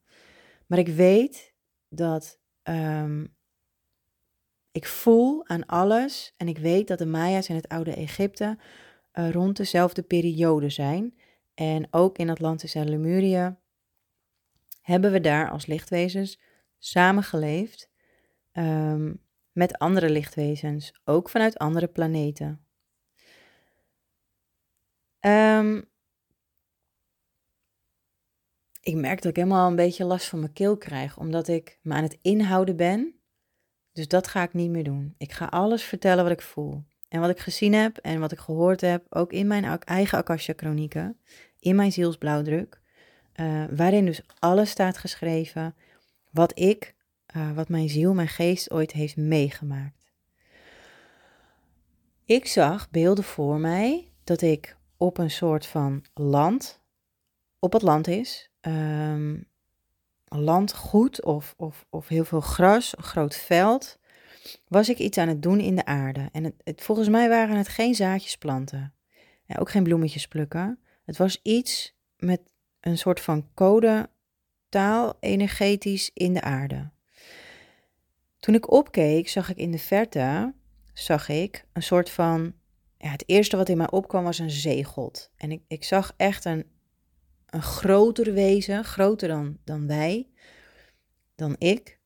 Maar 0.67 0.79
ik 0.79 0.87
weet 0.87 1.53
dat 1.89 2.40
um, 2.63 3.35
ik 4.71 4.85
voel 4.85 5.47
aan 5.47 5.65
alles 5.65 6.33
en 6.37 6.47
ik 6.47 6.57
weet 6.57 6.87
dat 6.87 6.97
de 6.97 7.05
Maya's 7.05 7.49
in 7.49 7.55
het 7.55 7.67
oude 7.67 7.95
Egypte 7.95 8.57
uh, 9.13 9.31
rond 9.31 9.57
dezelfde 9.57 10.01
periode 10.01 10.69
zijn. 10.69 11.17
En 11.53 11.87
ook 11.91 12.17
in 12.17 12.29
Atlantis 12.29 12.75
en 12.75 12.89
Lemurië 12.89 13.55
hebben 14.81 15.11
we 15.11 15.19
daar 15.19 15.49
als 15.49 15.65
lichtwezens 15.65 16.39
samengeleefd 16.77 17.89
um, 18.53 19.21
met 19.51 19.77
andere 19.77 20.09
lichtwezens, 20.09 20.93
ook 21.03 21.29
vanuit 21.29 21.57
andere 21.57 21.87
planeten. 21.87 22.65
Um, 25.19 25.89
ik 28.81 28.95
merk 28.95 29.21
dat 29.21 29.29
ik 29.29 29.35
helemaal 29.35 29.69
een 29.69 29.75
beetje 29.75 30.03
last 30.03 30.27
van 30.27 30.39
mijn 30.39 30.53
keel 30.53 30.77
krijg, 30.77 31.17
omdat 31.17 31.47
ik 31.47 31.79
me 31.81 31.93
aan 31.93 32.03
het 32.03 32.17
inhouden 32.21 32.75
ben. 32.75 33.15
Dus 33.93 34.07
dat 34.07 34.27
ga 34.27 34.43
ik 34.43 34.53
niet 34.53 34.69
meer 34.69 34.83
doen. 34.83 35.15
Ik 35.17 35.31
ga 35.31 35.45
alles 35.45 35.83
vertellen 35.83 36.23
wat 36.23 36.33
ik 36.33 36.41
voel. 36.41 36.83
En 37.07 37.19
wat 37.19 37.29
ik 37.29 37.39
gezien 37.39 37.73
heb 37.73 37.97
en 37.97 38.19
wat 38.19 38.31
ik 38.31 38.39
gehoord 38.39 38.81
heb, 38.81 39.05
ook 39.09 39.31
in 39.33 39.47
mijn 39.47 39.79
eigen 39.79 40.17
Akasha-chronieken, 40.17 41.17
in 41.59 41.75
mijn 41.75 41.91
zielsblauwdruk, 41.91 42.81
uh, 43.35 43.63
waarin 43.71 44.05
dus 44.05 44.21
alles 44.39 44.69
staat 44.69 44.97
geschreven 44.97 45.75
wat 46.29 46.59
ik, 46.59 46.95
uh, 47.35 47.51
wat 47.51 47.69
mijn 47.69 47.89
ziel, 47.89 48.13
mijn 48.13 48.27
geest 48.27 48.71
ooit 48.71 48.91
heeft 48.91 49.17
meegemaakt. 49.17 50.11
Ik 52.25 52.47
zag 52.47 52.89
beelden 52.89 53.23
voor 53.23 53.59
mij 53.59 54.11
dat 54.23 54.41
ik 54.41 54.77
op 54.97 55.17
een 55.17 55.31
soort 55.31 55.65
van 55.65 56.05
land, 56.13 56.83
op 57.59 57.73
het 57.73 57.81
land 57.81 58.07
is, 58.07 58.50
um, 58.61 59.47
landgoed 60.25 61.23
of, 61.23 61.53
of, 61.57 61.85
of 61.89 62.07
heel 62.07 62.25
veel 62.25 62.41
gras, 62.41 62.97
een 62.97 63.03
groot 63.03 63.35
veld, 63.35 63.99
was 64.67 64.89
ik 64.89 64.97
iets 64.97 65.17
aan 65.17 65.27
het 65.27 65.41
doen 65.41 65.59
in 65.59 65.75
de 65.75 65.85
aarde. 65.85 66.29
En 66.31 66.43
het, 66.43 66.55
het, 66.63 66.81
volgens 66.81 67.09
mij 67.09 67.29
waren 67.29 67.57
het 67.57 67.67
geen 67.67 67.95
zaadjes 67.95 68.37
planten. 68.37 68.93
Ja, 69.45 69.55
ook 69.59 69.69
geen 69.69 69.83
bloemetjes 69.83 70.27
plukken. 70.27 70.79
Het 71.05 71.17
was 71.17 71.39
iets 71.43 71.95
met 72.17 72.41
een 72.79 72.97
soort 72.97 73.21
van 73.21 73.47
code 73.53 74.09
taal 74.69 75.17
energetisch 75.19 76.11
in 76.13 76.33
de 76.33 76.41
aarde. 76.41 76.89
Toen 78.39 78.55
ik 78.55 78.71
opkeek, 78.71 79.29
zag 79.29 79.49
ik 79.49 79.57
in 79.57 79.71
de 79.71 79.79
verte, 79.79 80.53
zag 80.93 81.29
ik 81.29 81.65
een 81.73 81.83
soort 81.83 82.09
van, 82.09 82.53
ja, 82.97 83.09
het 83.09 83.23
eerste 83.25 83.57
wat 83.57 83.69
in 83.69 83.77
mij 83.77 83.91
opkwam 83.91 84.23
was 84.23 84.39
een 84.39 84.51
zeegod. 84.51 85.31
En 85.35 85.51
ik, 85.51 85.61
ik 85.67 85.83
zag 85.83 86.13
echt 86.17 86.45
een, 86.45 86.65
een 87.51 87.61
groter 87.61 88.33
wezen, 88.33 88.83
groter 88.83 89.27
dan, 89.27 89.57
dan 89.63 89.87
wij, 89.87 90.29
dan 91.35 91.55
ik. 91.57 91.99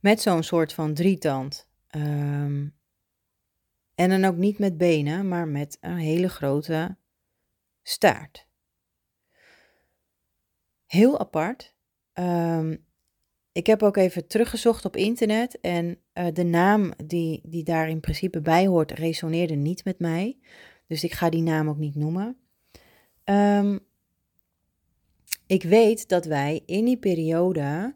Met 0.00 0.20
zo'n 0.20 0.42
soort 0.42 0.72
van 0.72 0.94
drietand. 0.94 1.68
Um, 1.96 2.74
en 3.94 4.10
dan 4.10 4.24
ook 4.24 4.36
niet 4.36 4.58
met 4.58 4.76
benen, 4.76 5.28
maar 5.28 5.48
met 5.48 5.78
een 5.80 5.96
hele 5.96 6.28
grote 6.28 6.96
staart. 7.82 8.46
Heel 10.86 11.18
apart. 11.18 11.74
Um, 12.12 12.84
ik 13.52 13.66
heb 13.66 13.82
ook 13.82 13.96
even 13.96 14.26
teruggezocht 14.26 14.84
op 14.84 14.96
internet 14.96 15.60
en 15.60 15.98
uh, 16.14 16.26
de 16.32 16.44
naam 16.44 16.92
die, 17.04 17.40
die 17.44 17.64
daar 17.64 17.88
in 17.88 18.00
principe 18.00 18.40
bij 18.40 18.66
hoort 18.66 18.90
resoneerde 18.90 19.54
niet 19.54 19.84
met 19.84 19.98
mij. 19.98 20.38
Dus 20.86 21.04
ik 21.04 21.12
ga 21.12 21.28
die 21.28 21.42
naam 21.42 21.68
ook 21.68 21.78
niet 21.78 21.94
noemen. 21.94 22.43
Um, 23.24 23.80
ik 25.46 25.62
weet 25.62 26.08
dat 26.08 26.24
wij 26.24 26.62
in 26.66 26.84
die 26.84 26.98
periode 26.98 27.94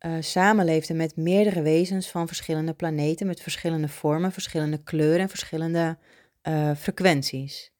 uh, 0.00 0.16
samenleefden 0.20 0.96
met 0.96 1.16
meerdere 1.16 1.62
wezens 1.62 2.10
van 2.10 2.26
verschillende 2.26 2.74
planeten, 2.74 3.26
met 3.26 3.40
verschillende 3.40 3.88
vormen, 3.88 4.32
verschillende 4.32 4.82
kleuren 4.82 5.20
en 5.20 5.28
verschillende 5.28 5.98
uh, 6.42 6.74
frequenties. 6.74 7.72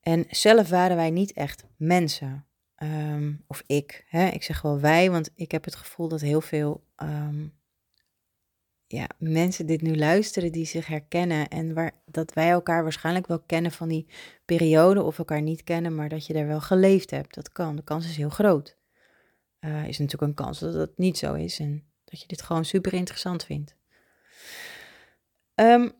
En 0.00 0.24
zelf 0.28 0.68
waren 0.68 0.96
wij 0.96 1.10
niet 1.10 1.32
echt 1.32 1.64
mensen. 1.76 2.46
Um, 2.82 3.44
of 3.46 3.62
ik. 3.66 4.04
Hè? 4.08 4.26
Ik 4.26 4.42
zeg 4.42 4.62
wel 4.62 4.80
wij, 4.80 5.10
want 5.10 5.30
ik 5.34 5.50
heb 5.50 5.64
het 5.64 5.74
gevoel 5.74 6.08
dat 6.08 6.20
heel 6.20 6.40
veel 6.40 6.84
um, 7.02 7.52
ja, 8.92 9.06
mensen 9.18 9.66
dit 9.66 9.82
nu 9.82 9.96
luisteren 9.96 10.52
die 10.52 10.64
zich 10.64 10.86
herkennen 10.86 11.48
en 11.48 11.74
waar, 11.74 11.92
dat 12.06 12.32
wij 12.32 12.50
elkaar 12.50 12.82
waarschijnlijk 12.82 13.26
wel 13.26 13.40
kennen 13.40 13.72
van 13.72 13.88
die 13.88 14.06
periode 14.44 15.02
of 15.02 15.18
elkaar 15.18 15.42
niet 15.42 15.64
kennen, 15.64 15.94
maar 15.94 16.08
dat 16.08 16.26
je 16.26 16.32
daar 16.32 16.46
wel 16.46 16.60
geleefd 16.60 17.10
hebt. 17.10 17.34
Dat 17.34 17.52
kan. 17.52 17.76
De 17.76 17.84
kans 17.84 18.04
is 18.04 18.16
heel 18.16 18.28
groot. 18.28 18.76
Uh, 19.60 19.88
is 19.88 19.98
natuurlijk 19.98 20.22
een 20.22 20.44
kans 20.44 20.58
dat 20.58 20.72
dat 20.72 20.90
niet 20.96 21.18
zo 21.18 21.34
is 21.34 21.58
en 21.58 21.84
dat 22.04 22.20
je 22.20 22.26
dit 22.26 22.42
gewoon 22.42 22.64
super 22.64 22.92
interessant 22.92 23.44
vindt. 23.44 23.76
Um, 25.54 25.92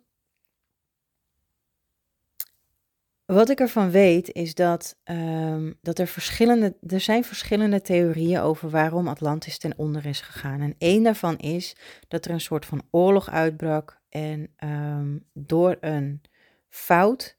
Wat 3.33 3.51
ik 3.51 3.61
ervan 3.61 3.91
weet 3.91 4.33
is 4.33 4.55
dat, 4.55 4.97
um, 5.05 5.79
dat 5.83 5.99
er 5.99 6.07
verschillende, 6.07 6.77
er 6.87 7.01
zijn 7.01 7.25
verschillende 7.25 7.81
theorieën 7.81 8.41
over 8.41 8.71
waarom 8.71 9.09
Atlantis 9.09 9.59
ten 9.59 9.79
onder 9.79 10.07
is 10.07 10.21
gegaan. 10.21 10.61
En 10.61 10.75
één 10.79 11.03
daarvan 11.03 11.39
is 11.39 11.77
dat 12.09 12.25
er 12.25 12.31
een 12.31 12.41
soort 12.41 12.67
van 12.67 12.83
oorlog 12.91 13.31
uitbrak 13.31 14.01
en 14.09 14.55
um, 14.65 15.25
door 15.33 15.77
een 15.81 16.23
fout 16.69 17.37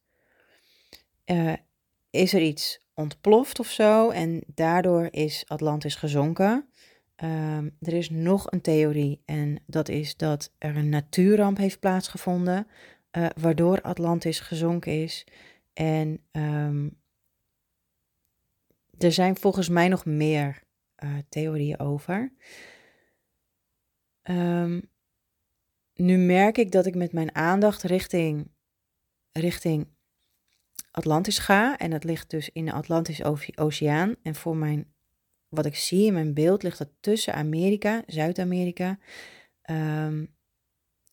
uh, 1.26 1.54
is 2.10 2.34
er 2.34 2.42
iets 2.42 2.88
ontploft 2.94 3.60
of 3.60 3.68
zo 3.68 4.10
en 4.10 4.44
daardoor 4.48 5.08
is 5.12 5.44
Atlantis 5.48 5.96
gezonken. 5.96 6.66
Um, 7.24 7.78
er 7.80 7.94
is 7.94 8.10
nog 8.10 8.52
een 8.52 8.62
theorie 8.62 9.22
en 9.26 9.64
dat 9.66 9.90
is 9.90 10.18
dat 10.18 10.52
er 10.58 10.76
een 10.76 10.90
natuurramp 10.90 11.58
heeft 11.58 11.80
plaatsgevonden 11.80 12.68
uh, 13.12 13.26
waardoor 13.42 13.82
Atlantis 13.82 14.40
gezonken 14.40 15.02
is. 15.02 15.26
En 15.74 16.26
um, 16.32 17.02
er 18.98 19.12
zijn 19.12 19.38
volgens 19.38 19.70
mij 19.70 19.88
nog 19.88 20.06
meer 20.06 20.64
uh, 21.04 21.18
theorieën 21.30 21.80
over. 21.80 22.34
Um, 24.24 24.92
nu 25.94 26.18
merk 26.18 26.58
ik 26.58 26.72
dat 26.72 26.86
ik 26.86 26.96
met 26.96 27.14
mijn 27.14 27.36
aandacht 27.36 27.84
richting, 27.84 28.52
richting 29.32 29.88
Atlantis 30.92 31.40
ga. 31.40 31.78
En 31.78 31.90
dat 31.90 32.04
ligt 32.04 32.30
dus 32.30 32.50
in 32.50 32.66
de 32.66 32.72
Atlantische 32.72 33.54
Oceaan. 33.56 34.16
En 34.22 34.36
voor 34.36 34.58
mijn, 34.58 34.94
wat 35.48 35.66
ik 35.66 35.76
zie 35.76 36.06
in 36.06 36.14
mijn 36.14 36.34
beeld, 36.34 36.64
ligt 36.64 36.78
dat 36.78 36.92
tussen 37.00 37.34
Amerika, 37.34 38.04
Zuid-Amerika 38.08 39.00
um, 39.70 40.36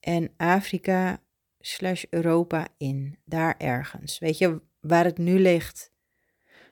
en 0.00 0.32
Afrika, 0.36 1.22
slash 1.60 2.04
Europa 2.10 2.68
in. 2.76 3.18
Daar 3.24 3.54
ergens. 3.58 4.18
Weet 4.18 4.38
je 4.38 4.60
waar 4.80 5.04
het 5.04 5.18
nu 5.18 5.38
ligt? 5.38 5.92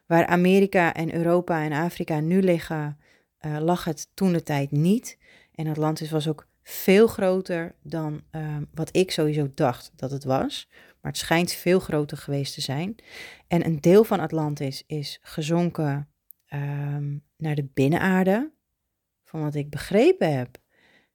Waar 0.07 0.27
Amerika 0.27 0.95
en 0.95 1.15
Europa 1.15 1.63
en 1.63 1.73
Afrika 1.73 2.21
nu 2.21 2.43
liggen, 2.43 2.99
uh, 3.41 3.59
lag 3.61 3.85
het 3.85 4.09
toen 4.15 4.33
de 4.33 4.43
tijd 4.43 4.71
niet. 4.71 5.19
En 5.55 5.67
Atlantis 5.67 6.11
was 6.11 6.29
ook 6.29 6.49
veel 6.63 7.07
groter 7.07 7.75
dan 7.83 8.23
uh, 8.33 8.57
wat 8.75 8.97
ik 8.97 9.11
sowieso 9.11 9.51
dacht 9.55 9.93
dat 9.97 10.11
het 10.11 10.25
was. 10.25 10.69
Maar 11.01 11.13
het 11.13 11.21
schijnt 11.21 11.53
veel 11.53 11.81
groter 11.81 12.17
geweest 12.17 12.55
te 12.55 12.61
zijn. 12.61 12.95
En 13.47 13.67
een 13.67 13.81
deel 13.81 14.05
van 14.05 14.21
Atlantis 14.21 14.85
is 14.87 15.19
gezonken 15.23 16.09
um, 16.55 17.25
naar 17.37 17.55
de 17.55 17.69
binnenaarde. 17.75 18.53
Van 19.25 19.43
wat 19.43 19.55
ik 19.55 19.71
begrepen 19.71 20.37
heb, 20.37 20.57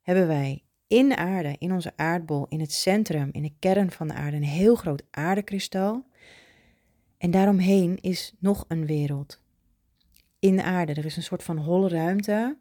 hebben 0.01 0.27
wij 0.27 0.62
in 0.93 1.09
de 1.09 1.15
aarde, 1.15 1.55
in 1.59 1.71
onze 1.71 1.93
aardbol, 1.95 2.45
in 2.49 2.59
het 2.59 2.71
centrum, 2.71 3.29
in 3.31 3.41
de 3.41 3.53
kern 3.59 3.91
van 3.91 4.07
de 4.07 4.13
aarde, 4.13 4.37
een 4.37 4.43
heel 4.43 4.75
groot 4.75 5.03
aardekristal. 5.11 6.05
En 7.17 7.31
daaromheen 7.31 7.97
is 8.01 8.33
nog 8.39 8.65
een 8.67 8.85
wereld. 8.85 9.41
In 10.39 10.55
de 10.55 10.63
aarde, 10.63 10.93
er 10.93 11.05
is 11.05 11.15
een 11.15 11.23
soort 11.23 11.43
van 11.43 11.57
holle 11.57 11.89
ruimte. 11.89 12.57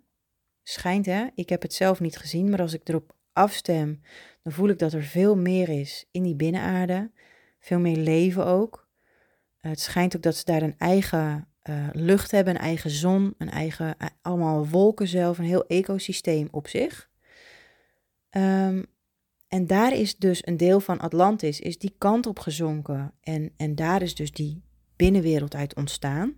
Schijnt 0.62 1.07
hè, 1.07 1.27
ik 1.35 1.49
heb 1.49 1.62
het 1.62 1.75
zelf 1.75 2.01
niet 2.01 2.17
gezien, 2.17 2.51
maar 2.51 2.61
als 2.61 2.75
ik 2.75 2.89
erop 2.89 3.15
afstem, 3.33 4.01
dan 4.43 4.53
voel 4.53 4.69
ik 4.69 4.79
dat 4.79 4.93
er 4.93 5.03
veel 5.03 5.37
meer 5.37 5.69
is 5.69 6.07
in 6.11 6.23
die 6.23 6.37
binnenaarde. 6.37 7.11
Veel 7.61 7.79
meer 7.79 7.97
leven 7.97 8.47
ook. 8.47 8.89
Het 9.59 9.81
schijnt 9.81 10.17
ook 10.17 10.23
dat 10.23 10.37
ze 10.37 10.45
daar 10.45 10.62
een 10.62 10.79
eigen 10.79 11.49
uh, 11.69 11.89
lucht 11.93 12.31
hebben, 12.31 12.55
een 12.55 12.61
eigen 12.61 12.91
zon, 12.91 13.35
een 13.39 13.51
eigen, 13.51 13.95
uh, 13.99 14.09
allemaal 14.23 14.69
wolken 14.69 15.09
zelf, 15.09 15.39
een 15.39 15.45
heel 15.45 15.67
ecosysteem 15.67 16.49
op 16.51 16.69
zich. 16.69 17.11
Um, 18.37 18.85
en 19.49 19.67
daar 19.67 19.93
is 19.93 20.17
dus 20.17 20.47
een 20.47 20.57
deel 20.57 20.81
van 20.81 20.99
Atlantis, 20.99 21.61
is 21.61 21.79
die 21.79 21.95
kant 21.99 22.27
op 22.27 22.39
gezonken. 22.39 23.12
En, 23.21 23.53
en 23.57 23.75
daar 23.75 24.03
is 24.03 24.15
dus 24.15 24.33
die 24.33 24.62
binnenwereld 24.97 25.55
uit 25.55 25.75
ontstaan. 25.75 26.37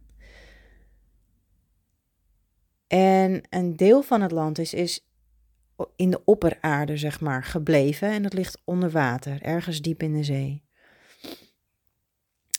En 2.86 3.40
een 3.50 3.76
deel 3.76 4.02
van 4.02 4.22
Atlantis 4.22 4.74
is 4.74 5.06
in 5.96 6.10
de 6.10 6.24
opperaarde, 6.24 6.96
zeg 6.96 7.20
maar, 7.20 7.44
gebleven. 7.44 8.10
En 8.10 8.22
dat 8.22 8.32
ligt 8.32 8.62
onder 8.64 8.90
water, 8.90 9.42
ergens 9.42 9.80
diep 9.80 10.02
in 10.02 10.12
de 10.12 10.24
zee. 10.24 10.62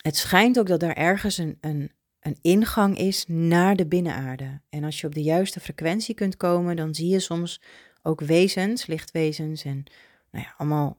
Het 0.01 0.15
schijnt 0.15 0.59
ook 0.59 0.67
dat 0.67 0.79
daar 0.79 0.95
ergens 0.95 1.37
een, 1.37 1.57
een, 1.61 1.91
een 2.19 2.37
ingang 2.41 2.97
is 2.97 3.25
naar 3.27 3.75
de 3.75 3.87
binnenaarde. 3.87 4.61
En 4.69 4.83
als 4.83 5.01
je 5.01 5.07
op 5.07 5.13
de 5.13 5.23
juiste 5.23 5.59
frequentie 5.59 6.15
kunt 6.15 6.37
komen, 6.37 6.75
dan 6.75 6.95
zie 6.95 7.09
je 7.09 7.19
soms 7.19 7.61
ook 8.05 8.21
wezens, 8.21 8.85
lichtwezens 8.85 9.63
en 9.63 9.83
nou 10.31 10.45
ja, 10.45 10.53
allemaal. 10.57 10.97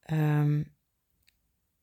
Ehm, 0.00 0.62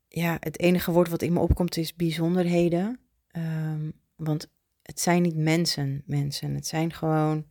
ja, 0.08 0.38
het 0.40 0.60
enige 0.60 0.92
woord 0.92 1.10
wat 1.10 1.22
in 1.22 1.34
me 1.34 1.40
opkomt 1.40 1.78
is 1.78 1.96
bijzonderheden. 1.96 3.00
Um, 3.38 3.94
want 4.16 4.52
het 4.82 5.00
zijn 5.00 5.22
niet 5.22 5.36
mensen, 5.36 6.04
mensen. 6.06 6.56
Het 6.56 6.68
zijn 6.68 6.94
gewoon 6.94 7.46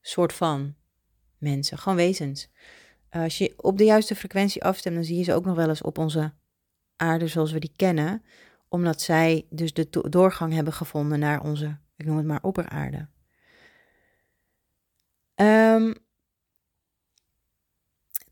soort 0.00 0.32
van 0.32 0.74
mensen, 1.38 1.78
gewoon 1.78 1.98
wezens. 1.98 2.48
als 3.10 3.38
je 3.38 3.54
op 3.56 3.78
de 3.78 3.84
juiste 3.84 4.14
frequentie 4.14 4.64
afstemt, 4.64 4.94
dan 4.94 5.04
zie 5.04 5.16
je 5.16 5.22
ze 5.22 5.34
ook 5.34 5.44
nog 5.44 5.56
wel 5.56 5.68
eens 5.68 5.82
op 5.82 5.98
onze 5.98 6.32
aarde 6.96 7.26
zoals 7.26 7.52
we 7.52 7.58
die 7.58 7.72
kennen. 7.76 8.22
Omdat 8.68 9.00
zij 9.00 9.46
dus 9.50 9.72
de 9.72 9.88
doorgang 10.08 10.52
hebben 10.52 10.72
gevonden 10.72 11.18
naar 11.18 11.42
onze, 11.42 11.78
ik 11.96 12.06
noem 12.06 12.16
het 12.16 12.26
maar, 12.26 12.42
opperaarde. 12.42 13.08
Um, 15.42 15.94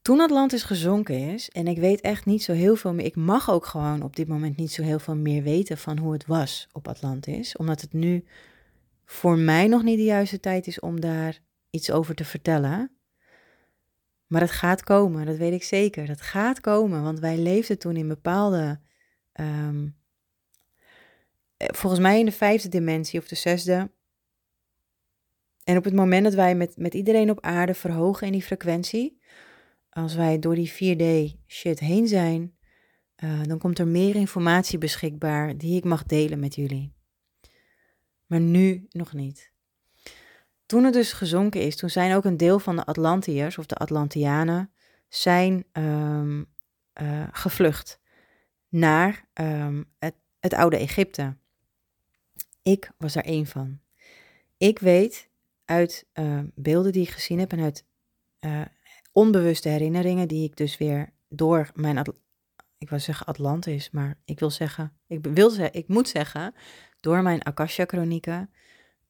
toen 0.02 0.20
Atlantis 0.20 0.62
gezonken 0.62 1.32
is, 1.32 1.50
en 1.50 1.66
ik 1.66 1.78
weet 1.78 2.00
echt 2.00 2.24
niet 2.24 2.42
zo 2.42 2.52
heel 2.52 2.76
veel 2.76 2.94
meer, 2.94 3.04
ik 3.04 3.16
mag 3.16 3.50
ook 3.50 3.66
gewoon 3.66 4.02
op 4.02 4.16
dit 4.16 4.28
moment 4.28 4.56
niet 4.56 4.72
zo 4.72 4.82
heel 4.82 4.98
veel 4.98 5.16
meer 5.16 5.42
weten 5.42 5.78
van 5.78 5.98
hoe 5.98 6.12
het 6.12 6.26
was 6.26 6.68
op 6.72 6.88
Atlantis, 6.88 7.56
omdat 7.56 7.80
het 7.80 7.92
nu 7.92 8.24
voor 9.04 9.38
mij 9.38 9.66
nog 9.66 9.82
niet 9.82 9.96
de 9.96 10.04
juiste 10.04 10.40
tijd 10.40 10.66
is 10.66 10.80
om 10.80 11.00
daar 11.00 11.40
iets 11.70 11.90
over 11.90 12.14
te 12.14 12.24
vertellen. 12.24 12.90
Maar 14.26 14.40
het 14.40 14.50
gaat 14.50 14.82
komen, 14.82 15.26
dat 15.26 15.36
weet 15.36 15.52
ik 15.52 15.62
zeker. 15.62 16.06
Dat 16.06 16.20
gaat 16.20 16.60
komen, 16.60 17.02
want 17.02 17.18
wij 17.18 17.38
leefden 17.38 17.78
toen 17.78 17.96
in 17.96 18.08
bepaalde, 18.08 18.80
ehm, 19.32 19.88
eh, 21.56 21.68
volgens 21.72 22.00
mij 22.00 22.18
in 22.18 22.24
de 22.24 22.32
vijfde 22.32 22.68
dimensie 22.68 23.20
of 23.20 23.28
de 23.28 23.34
zesde. 23.34 23.90
En 25.64 25.76
op 25.76 25.84
het 25.84 25.94
moment 25.94 26.24
dat 26.24 26.34
wij 26.34 26.54
met, 26.54 26.76
met 26.76 26.94
iedereen 26.94 27.30
op 27.30 27.40
aarde 27.40 27.74
verhogen 27.74 28.26
in 28.26 28.32
die 28.32 28.42
frequentie, 28.42 29.20
als 29.90 30.14
wij 30.14 30.38
door 30.38 30.54
die 30.54 30.72
4D 30.72 31.36
shit 31.46 31.80
heen 31.80 32.08
zijn, 32.08 32.56
uh, 33.24 33.42
dan 33.42 33.58
komt 33.58 33.78
er 33.78 33.88
meer 33.88 34.14
informatie 34.14 34.78
beschikbaar 34.78 35.58
die 35.58 35.76
ik 35.76 35.84
mag 35.84 36.04
delen 36.04 36.40
met 36.40 36.54
jullie. 36.54 36.94
Maar 38.26 38.40
nu 38.40 38.86
nog 38.90 39.12
niet. 39.12 39.52
Toen 40.66 40.84
het 40.84 40.92
dus 40.92 41.12
gezonken 41.12 41.60
is, 41.60 41.76
toen 41.76 41.90
zijn 41.90 42.14
ook 42.14 42.24
een 42.24 42.36
deel 42.36 42.58
van 42.58 42.76
de 42.76 42.84
Atlantiërs 42.84 43.58
of 43.58 43.66
de 43.66 43.74
Atlantianen 43.74 44.72
zijn 45.08 45.64
um, 45.72 46.46
uh, 47.02 47.28
gevlucht 47.32 48.00
naar 48.68 49.28
um, 49.34 49.92
het, 49.98 50.14
het 50.40 50.54
oude 50.54 50.76
Egypte. 50.76 51.36
Ik 52.62 52.90
was 52.98 53.12
daar 53.12 53.24
één 53.24 53.46
van. 53.46 53.80
Ik 54.56 54.78
weet 54.78 55.29
uit 55.70 56.06
uh, 56.14 56.40
beelden 56.54 56.92
die 56.92 57.02
ik 57.02 57.10
gezien 57.10 57.38
heb 57.38 57.52
en 57.52 57.60
uit 57.60 57.84
uh, 58.40 58.60
onbewuste 59.12 59.68
herinneringen 59.68 60.28
die 60.28 60.44
ik 60.44 60.56
dus 60.56 60.78
weer 60.78 61.12
door 61.28 61.70
mijn, 61.74 62.04
ik 62.78 62.90
wil 62.90 62.98
zeggen 62.98 63.26
Atlantis, 63.26 63.90
maar 63.90 64.18
ik 64.24 64.38
wil 64.38 64.50
zeggen, 64.50 64.92
ik 65.06 65.26
wil 65.26 65.50
zeggen, 65.50 65.74
ik 65.74 65.88
moet 65.88 66.08
zeggen, 66.08 66.54
door 67.00 67.22
mijn 67.22 67.42
Akasha-chronieken 67.42 68.50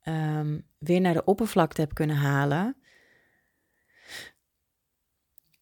um, 0.04 0.66
weer 0.78 1.00
naar 1.00 1.14
de 1.14 1.24
oppervlakte 1.24 1.80
heb 1.80 1.94
kunnen 1.94 2.16
halen. 2.16 2.76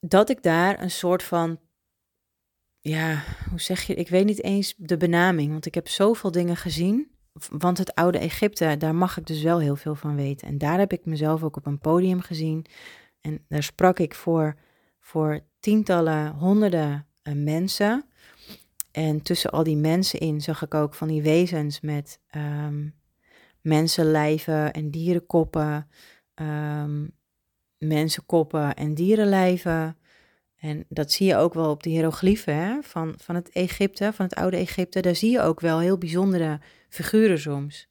Dat 0.01 0.31
ik 0.31 0.43
daar 0.43 0.83
een 0.83 0.91
soort 0.91 1.23
van, 1.23 1.61
ja, 2.81 3.25
hoe 3.51 3.61
zeg 3.61 3.83
je, 3.83 3.95
ik 3.95 4.09
weet 4.09 4.25
niet 4.25 4.43
eens 4.43 4.75
de 4.77 4.97
benaming, 4.97 5.51
want 5.51 5.67
ik 5.67 5.75
heb 5.75 5.89
zoveel 5.89 6.31
dingen 6.31 6.57
gezien. 6.57 7.18
Want 7.51 7.79
het 7.79 7.95
oude 7.95 8.19
Egypte, 8.19 8.77
daar 8.79 8.95
mag 8.95 9.17
ik 9.17 9.27
dus 9.27 9.43
wel 9.43 9.61
heel 9.61 9.77
veel 9.77 9.95
van 9.95 10.17
weten. 10.17 10.49
En 10.49 10.59
daar 10.59 10.79
heb 10.79 10.93
ik 10.93 11.05
mezelf 11.05 11.43
ook 11.43 11.57
op 11.57 11.67
een 11.67 11.79
podium 11.79 12.21
gezien. 12.21 12.67
En 13.21 13.45
daar 13.49 13.63
sprak 13.63 13.99
ik 13.99 14.15
voor, 14.15 14.55
voor 15.01 15.41
tientallen, 15.61 16.33
honderden 16.33 17.07
uh, 17.23 17.35
mensen. 17.35 18.05
En 18.91 19.23
tussen 19.23 19.51
al 19.51 19.63
die 19.63 19.77
mensen 19.77 20.21
in 20.21 20.41
zag 20.41 20.63
ik 20.63 20.75
ook 20.75 20.95
van 20.95 21.09
die 21.09 21.23
wezens 21.23 21.81
met 21.81 22.21
um, 22.37 22.95
mensenlijven 23.61 24.73
en 24.73 24.91
dierenkoppen, 24.91 25.89
um, 26.35 27.11
mensenkoppen 27.79 28.75
en 28.75 28.95
dierenlijven. 28.95 29.97
En 30.59 30.85
dat 30.89 31.13
zie 31.13 31.27
je 31.27 31.37
ook 31.37 31.55
wel 31.55 31.71
op 31.71 31.83
de 31.83 31.91
hieroglyphen 31.91 32.55
hè, 32.55 32.83
van, 32.83 33.15
van 33.17 33.35
het 33.35 33.51
Egypte, 33.51 34.13
van 34.13 34.25
het 34.25 34.35
oude 34.35 34.57
Egypte. 34.57 35.01
Daar 35.01 35.17
zie 35.17 35.31
je 35.31 35.41
ook 35.41 35.61
wel 35.61 35.79
heel 35.79 35.99
bijzondere 35.99 36.61
figuren 36.89 37.39
soms. 37.39 37.89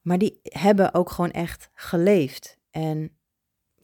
Maar 0.00 0.18
die 0.18 0.40
hebben 0.42 0.94
ook 0.94 1.10
gewoon 1.10 1.30
echt 1.30 1.70
geleefd. 1.74 2.58
En 2.70 3.18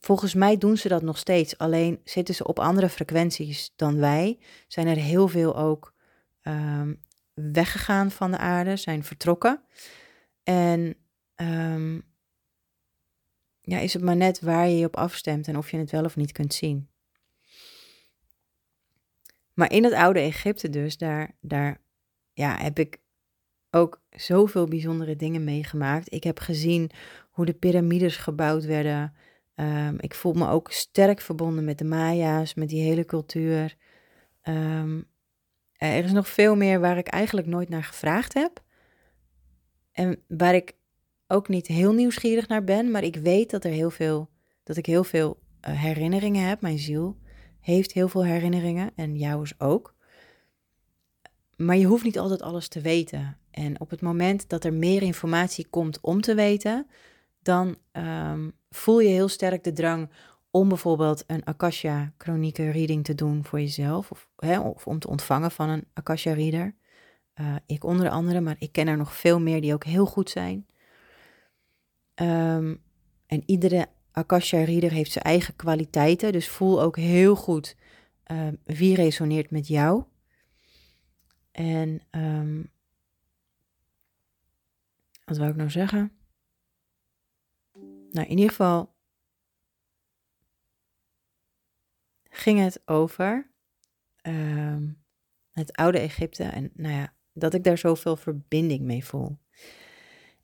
Volgens 0.05 0.35
mij 0.35 0.57
doen 0.59 0.77
ze 0.77 0.89
dat 0.89 1.03
nog 1.03 1.19
steeds, 1.19 1.59
alleen 1.59 2.01
zitten 2.05 2.35
ze 2.35 2.47
op 2.47 2.59
andere 2.59 2.89
frequenties 2.89 3.73
dan 3.77 3.99
wij. 3.99 4.39
Zijn 4.69 4.87
er 4.87 4.97
heel 4.97 5.29
veel 5.29 5.57
ook 5.57 5.95
um, 6.43 7.01
weggegaan 7.35 8.11
van 8.11 8.31
de 8.31 8.39
aarde, 8.39 8.77
zijn 8.77 9.05
vertrokken. 9.05 9.63
En 10.43 10.97
um, 11.37 12.03
ja, 13.61 13.79
is 13.79 13.93
het 13.93 14.03
maar 14.03 14.17
net 14.17 14.41
waar 14.41 14.69
je 14.69 14.77
je 14.77 14.87
op 14.87 14.97
afstemt 14.97 15.49
en 15.49 15.57
of 15.57 15.71
je 15.71 15.77
het 15.77 15.91
wel 15.91 16.05
of 16.05 16.17
niet 16.17 16.33
kunt 16.33 16.55
zien. 16.55 16.89
Maar 19.55 19.73
in 19.73 19.85
het 19.85 19.93
oude 19.93 20.21
Egypte 20.21 20.71
dus, 20.71 20.97
daar, 20.97 21.37
daar 21.41 21.81
ja, 22.33 22.57
heb 22.57 22.79
ik 22.79 22.99
ook 23.71 24.03
zoveel 24.11 24.67
bijzondere 24.67 25.17
dingen 25.17 25.45
meegemaakt. 25.45 26.13
Ik 26.13 26.25
heb 26.25 26.39
gezien 26.39 26.91
hoe 27.31 27.45
de 27.45 27.55
piramides 27.55 28.17
gebouwd 28.17 28.65
werden. 28.65 29.15
Um, 29.55 29.97
ik 30.01 30.15
voel 30.15 30.33
me 30.33 30.49
ook 30.49 30.71
sterk 30.71 31.21
verbonden 31.21 31.65
met 31.65 31.79
de 31.79 31.85
Maya's, 31.85 32.55
met 32.55 32.69
die 32.69 32.83
hele 32.83 33.05
cultuur. 33.05 33.77
Um, 34.43 35.05
er 35.73 36.05
is 36.05 36.13
nog 36.13 36.29
veel 36.29 36.57
meer 36.57 36.81
waar 36.81 36.99
ik 36.99 37.09
eigenlijk 37.09 37.47
nooit 37.47 37.69
naar 37.69 37.85
gevraagd 37.85 38.35
heb. 38.35 38.63
En 39.93 40.23
waar 40.29 40.55
ik 40.55 40.73
ook 41.27 41.49
niet 41.49 41.67
heel 41.67 41.93
nieuwsgierig 41.93 42.49
naar 42.49 42.65
ben, 42.65 42.91
maar 42.91 43.03
ik 43.03 43.17
weet 43.17 43.51
dat 43.51 43.65
er 43.65 43.71
heel 43.71 43.91
veel, 43.91 44.31
dat 44.63 44.77
ik 44.77 44.87
heel 44.87 45.05
veel 45.05 45.39
uh, 45.69 45.81
herinneringen 45.81 46.49
heb. 46.49 46.61
Mijn 46.61 46.79
ziel 46.79 47.17
heeft 47.65 47.93
heel 47.93 48.09
veel 48.09 48.25
herinneringen 48.25 48.91
en 48.95 49.17
jouws 49.17 49.61
ook. 49.61 49.95
Maar 51.57 51.77
je 51.77 51.87
hoeft 51.87 52.05
niet 52.05 52.19
altijd 52.19 52.43
alles 52.43 52.69
te 52.69 52.81
weten. 52.81 53.39
En 53.51 53.81
op 53.81 53.91
het 53.91 54.01
moment 54.01 54.49
dat 54.49 54.65
er 54.65 54.73
meer 54.73 55.03
informatie 55.03 55.67
komt 55.71 56.01
om 56.01 56.21
te 56.21 56.35
weten, 56.35 56.87
dan 57.43 57.77
um, 57.93 58.53
voel 58.71 59.01
je 59.01 59.09
heel 59.09 59.29
sterk 59.29 59.65
de 59.65 59.73
drang 59.73 60.11
om 60.51 60.69
bijvoorbeeld 60.69 61.25
een 61.27 61.45
Akasha 61.45 62.13
chronieke 62.19 62.71
reading 62.71 63.05
te 63.05 63.15
doen 63.15 63.45
voor 63.45 63.61
jezelf. 63.61 64.11
Of, 64.11 64.29
hè, 64.37 64.61
of 64.61 64.87
om 64.87 64.99
te 64.99 65.09
ontvangen 65.09 65.51
van 65.51 65.69
een 65.69 65.85
Akasha 65.93 66.33
reader. 66.33 66.75
Uh, 67.41 67.55
ik 67.67 67.85
onder 67.85 68.09
andere, 68.09 68.41
maar 68.41 68.57
ik 68.59 68.73
ken 68.73 68.89
er 68.89 68.97
nog 68.97 69.15
veel 69.15 69.41
meer 69.41 69.61
die 69.61 69.75
ook 69.75 69.85
heel 69.85 70.07
goed 70.07 70.31
zijn. 70.31 70.67
Um, 72.15 72.83
en 73.27 73.43
iedere 73.47 73.89
Akasha 74.15 74.65
reader 74.65 74.91
heeft 74.91 75.13
zijn 75.13 75.25
eigen 75.25 75.57
kwaliteiten. 75.57 76.33
Dus 76.33 76.49
voel 76.49 76.83
ook 76.83 76.97
heel 76.97 77.37
goed 77.37 77.77
uh, 78.27 78.49
wie 78.65 78.95
resoneert 78.95 79.51
met 79.51 79.67
jou. 79.69 80.05
En 81.51 82.03
um, 82.11 82.71
wat 85.25 85.37
wou 85.37 85.51
ik 85.51 85.57
nou 85.57 85.71
zeggen? 85.71 86.13
Nou, 88.11 88.27
in 88.27 88.37
ieder 88.37 88.49
geval 88.49 88.95
ging 92.23 92.61
het 92.61 92.89
over 92.89 93.51
um, 94.23 95.05
het 95.53 95.73
oude 95.73 95.99
Egypte 95.99 96.45
en 96.45 96.71
nou 96.75 96.95
ja, 96.95 97.15
dat 97.33 97.55
ik 97.55 97.65
daar 97.65 97.79
zoveel 97.79 98.17
verbinding 98.17 98.81
mee 98.81 99.05
voel. 99.05 99.39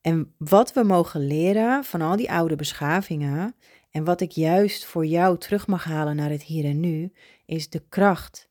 En 0.01 0.35
wat 0.39 0.73
we 0.73 0.83
mogen 0.83 1.27
leren 1.27 1.85
van 1.85 2.01
al 2.01 2.17
die 2.17 2.31
oude 2.31 2.57
beschavingen 2.57 3.55
en 3.91 4.05
wat 4.05 4.21
ik 4.21 4.31
juist 4.31 4.85
voor 4.85 5.07
jou 5.07 5.39
terug 5.39 5.67
mag 5.67 5.85
halen 5.85 6.17
naar 6.17 6.31
het 6.31 6.43
hier 6.43 6.65
en 6.65 6.81
nu, 6.81 7.13
is 7.47 7.71
de 7.71 7.83
kracht 7.89 8.51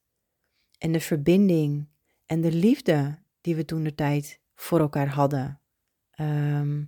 en 0.77 0.91
de 0.91 0.99
verbinding 0.99 1.87
en 2.25 2.41
de 2.41 2.51
liefde 2.51 3.19
die 3.41 3.55
we 3.55 3.65
toen 3.65 3.83
de 3.83 3.95
tijd 3.95 4.39
voor 4.55 4.79
elkaar 4.79 5.07
hadden. 5.07 5.61
Ehm, 6.11 6.83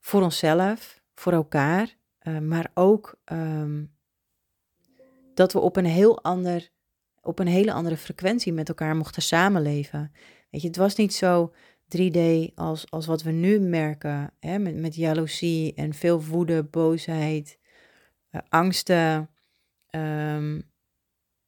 voor 0.00 0.22
onszelf, 0.22 1.00
voor 1.14 1.32
elkaar, 1.32 1.96
uh, 2.22 2.38
maar 2.38 2.70
ook 2.74 3.20
um, 3.32 3.94
dat 5.34 5.52
we 5.52 5.58
op 5.58 5.76
een 5.76 5.84
heel 5.84 6.22
ander, 6.22 6.70
op 7.20 7.38
een 7.38 7.46
hele 7.46 7.72
andere 7.72 7.96
frequentie 7.96 8.52
met 8.52 8.68
elkaar 8.68 8.96
mochten 8.96 9.22
samenleven. 9.22 10.12
Weet 10.50 10.62
je, 10.62 10.66
het 10.68 10.76
was 10.76 10.94
niet 10.94 11.14
zo 11.14 11.52
3D 11.88 12.54
als, 12.54 12.90
als 12.90 13.06
wat 13.06 13.22
we 13.22 13.30
nu 13.30 13.58
merken, 13.58 14.32
hè, 14.40 14.58
met, 14.58 14.76
met 14.76 14.94
jaloezie 14.94 15.74
en 15.74 15.94
veel 15.94 16.24
woede, 16.24 16.64
boosheid, 16.64 17.58
uh, 18.30 18.40
angsten. 18.48 19.30
Um, 19.90 20.72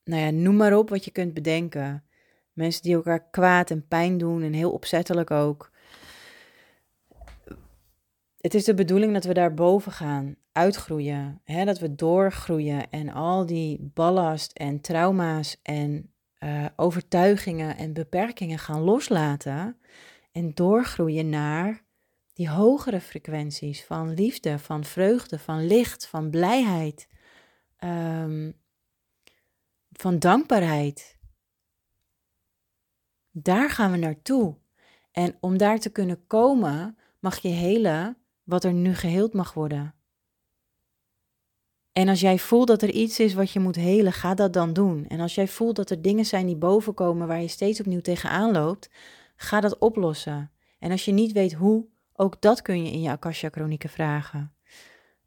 nou 0.05 0.23
ja, 0.23 0.31
noem 0.31 0.57
maar 0.57 0.79
op 0.79 0.89
wat 0.89 1.05
je 1.05 1.11
kunt 1.11 1.35
bedenken. 1.35 2.05
Mensen 2.53 2.83
die 2.83 2.95
elkaar 2.95 3.31
kwaad 3.31 3.71
en 3.71 3.89
pijn 3.89 4.19
doen 4.19 4.43
en 4.43 4.53
heel 4.53 4.73
opzettelijk 4.73 5.31
ook. 5.31 5.71
Het 8.41 8.55
is 8.55 8.65
de 8.65 8.75
bedoeling 8.75 9.13
dat 9.13 9.25
we 9.25 9.35
daar 9.35 9.55
boven 9.55 9.93
gaan, 9.93 10.37
uitgroeien. 10.53 11.41
Hè? 11.45 11.65
Dat 11.65 11.79
we 11.79 11.95
doorgroeien 11.95 12.91
en 12.91 13.09
al 13.13 13.47
die 13.47 13.91
ballast 13.95 14.53
en 14.53 14.81
trauma's 14.81 15.57
en 15.63 16.13
uh, 16.41 16.65
overtuigingen 16.77 17.77
en 17.77 17.93
beperkingen 17.93 18.59
gaan 18.59 18.81
loslaten. 18.81 19.77
En 20.37 20.55
doorgroeien 20.55 21.29
naar 21.29 21.85
die 22.33 22.49
hogere 22.49 23.01
frequenties 23.01 23.85
van 23.85 24.15
liefde, 24.15 24.59
van 24.59 24.85
vreugde, 24.85 25.39
van 25.39 25.67
licht, 25.67 26.07
van 26.07 26.31
blijheid, 26.31 27.09
um, 27.85 28.57
van 29.93 30.19
dankbaarheid. 30.19 31.19
Daar 33.31 33.71
gaan 33.71 33.91
we 33.91 33.97
naartoe. 33.97 34.57
En 35.11 35.37
om 35.41 35.59
daar 35.59 35.79
te 35.79 35.91
kunnen 35.91 36.27
komen, 36.27 36.99
mag 37.19 37.39
je 37.39 37.49
helen 37.49 38.17
wat 38.43 38.65
er 38.65 38.73
nu 38.73 38.95
geheeld 38.95 39.33
mag 39.33 39.55
worden. 39.55 39.95
En 41.93 42.09
als 42.09 42.21
jij 42.21 42.39
voelt 42.39 42.67
dat 42.67 42.83
er 42.83 42.91
iets 42.91 43.21
is 43.21 43.35
wat 43.35 43.51
je 43.51 43.61
moet 43.61 43.77
helen, 43.77 44.13
ga 44.13 44.35
dat 44.35 44.53
dan 44.53 44.73
doen. 44.73 45.07
En 45.07 45.21
als 45.21 45.35
jij 45.35 45.49
voelt 45.49 45.77
dat 45.77 45.91
er 45.91 46.03
dingen 46.03 46.25
zijn 46.25 46.47
die 46.47 46.57
bovenkomen 46.57 47.27
waar 47.27 47.41
je 47.41 47.49
steeds 47.49 47.81
opnieuw 47.81 48.01
tegenaan 48.01 48.53
loopt, 48.53 48.91
ga 49.37 49.61
dat 49.61 49.79
oplossen. 49.79 50.51
En 50.79 50.91
als 50.91 51.05
je 51.05 51.13
niet 51.13 51.33
weet 51.33 51.53
hoe, 51.53 51.87
ook 52.13 52.41
dat 52.41 52.63
kun 52.63 52.85
je 52.85 52.93
in 52.93 53.01
je 53.01 53.11
Akasha 53.11 53.49
Chronieken 53.51 53.91
vragen. 53.91 54.55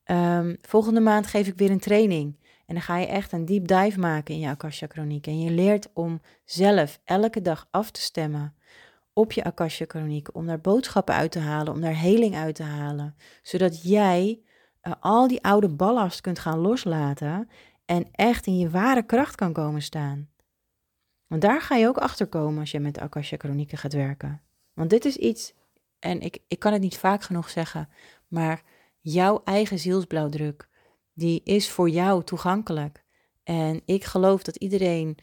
Um, 0.06 0.58
volgende 0.62 1.00
maand 1.00 1.28
geef 1.28 1.48
ik 1.48 1.58
weer 1.58 1.72
een 1.72 1.80
training. 1.80 2.38
En 2.66 2.76
dan 2.76 2.84
ga 2.84 2.98
je 2.98 3.06
echt 3.06 3.32
een 3.32 3.46
deep 3.46 3.68
dive 3.68 4.00
maken 4.00 4.34
in 4.34 4.40
je 4.40 4.48
Akasha 4.48 4.88
Chroniek. 4.88 5.28
En 5.28 5.40
je 5.40 5.52
leert 5.52 5.90
om 5.94 6.22
zelf 6.46 7.00
elke 7.04 7.42
dag 7.42 7.68
af 7.72 7.92
te 7.92 8.02
stemmen 8.02 8.56
op 9.14 9.32
je 9.32 9.44
Akasha 9.44 9.86
Chroniek. 9.88 10.36
Om 10.36 10.46
daar 10.46 10.62
boodschappen 10.62 11.16
uit 11.16 11.32
te 11.32 11.40
halen, 11.40 11.74
om 11.74 11.82
daar 11.82 12.00
heling 12.00 12.36
uit 12.36 12.56
te 12.56 12.64
halen. 12.64 13.16
Zodat 13.42 13.84
jij 13.84 14.40
uh, 14.84 14.94
al 15.00 15.28
die 15.28 15.44
oude 15.44 15.70
ballast 15.70 16.22
kunt 16.22 16.40
gaan 16.40 16.60
loslaten. 16.60 17.50
En 17.86 18.08
echt 18.12 18.46
in 18.46 18.58
je 18.58 18.70
ware 18.70 19.04
kracht 19.04 19.36
kan 19.36 19.54
komen 19.54 19.82
staan. 19.82 20.30
Want 21.30 21.42
daar 21.42 21.62
ga 21.62 21.76
je 21.76 21.88
ook 21.88 21.98
achter 21.98 22.28
komen 22.28 22.60
als 22.60 22.72
je 22.72 22.80
met 22.80 23.00
Akasha 23.00 23.38
Chronieken 23.38 23.78
gaat 23.78 23.94
werken. 23.94 24.42
Want 24.74 24.90
dit 24.90 25.06
is 25.06 25.18
iets, 25.18 25.54
en 26.00 26.22
ik, 26.22 26.40
ik 26.48 26.60
kan 26.60 26.74
het 26.74 26.82
niet 26.82 26.98
vaak 26.98 27.24
genoeg 27.24 27.50
zeggen, 27.50 27.90
maar 28.28 28.64
jouw 29.00 29.42
eigen 29.44 29.80
zielsblauwdruk 29.80 30.70
die 31.14 31.42
is 31.44 31.70
voor 31.70 31.90
jou 31.90 32.24
toegankelijk. 32.24 33.04
En 33.44 33.82
ik 33.86 34.04
geloof 34.04 34.44
dat 34.44 34.56
iedereen, 34.56 35.18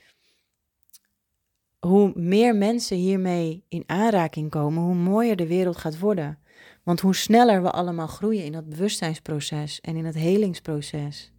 hoe 1.79 2.13
meer 2.15 2.57
mensen 2.57 2.97
hiermee 2.97 3.65
in 3.69 3.85
aanraking 3.87 4.51
komen, 4.51 4.83
hoe 4.83 4.95
mooier 4.95 5.37
de 5.37 5.47
wereld 5.47 5.77
gaat 5.77 5.99
worden. 5.99 6.39
Want 6.83 7.01
hoe 7.01 7.15
sneller 7.15 7.63
we 7.63 7.71
allemaal 7.71 8.07
groeien 8.07 8.45
in 8.45 8.53
dat 8.53 8.69
bewustzijnsproces 8.69 9.81
en 9.81 9.97
in 9.97 10.05
het 10.05 10.15
helingsproces. 10.15 11.33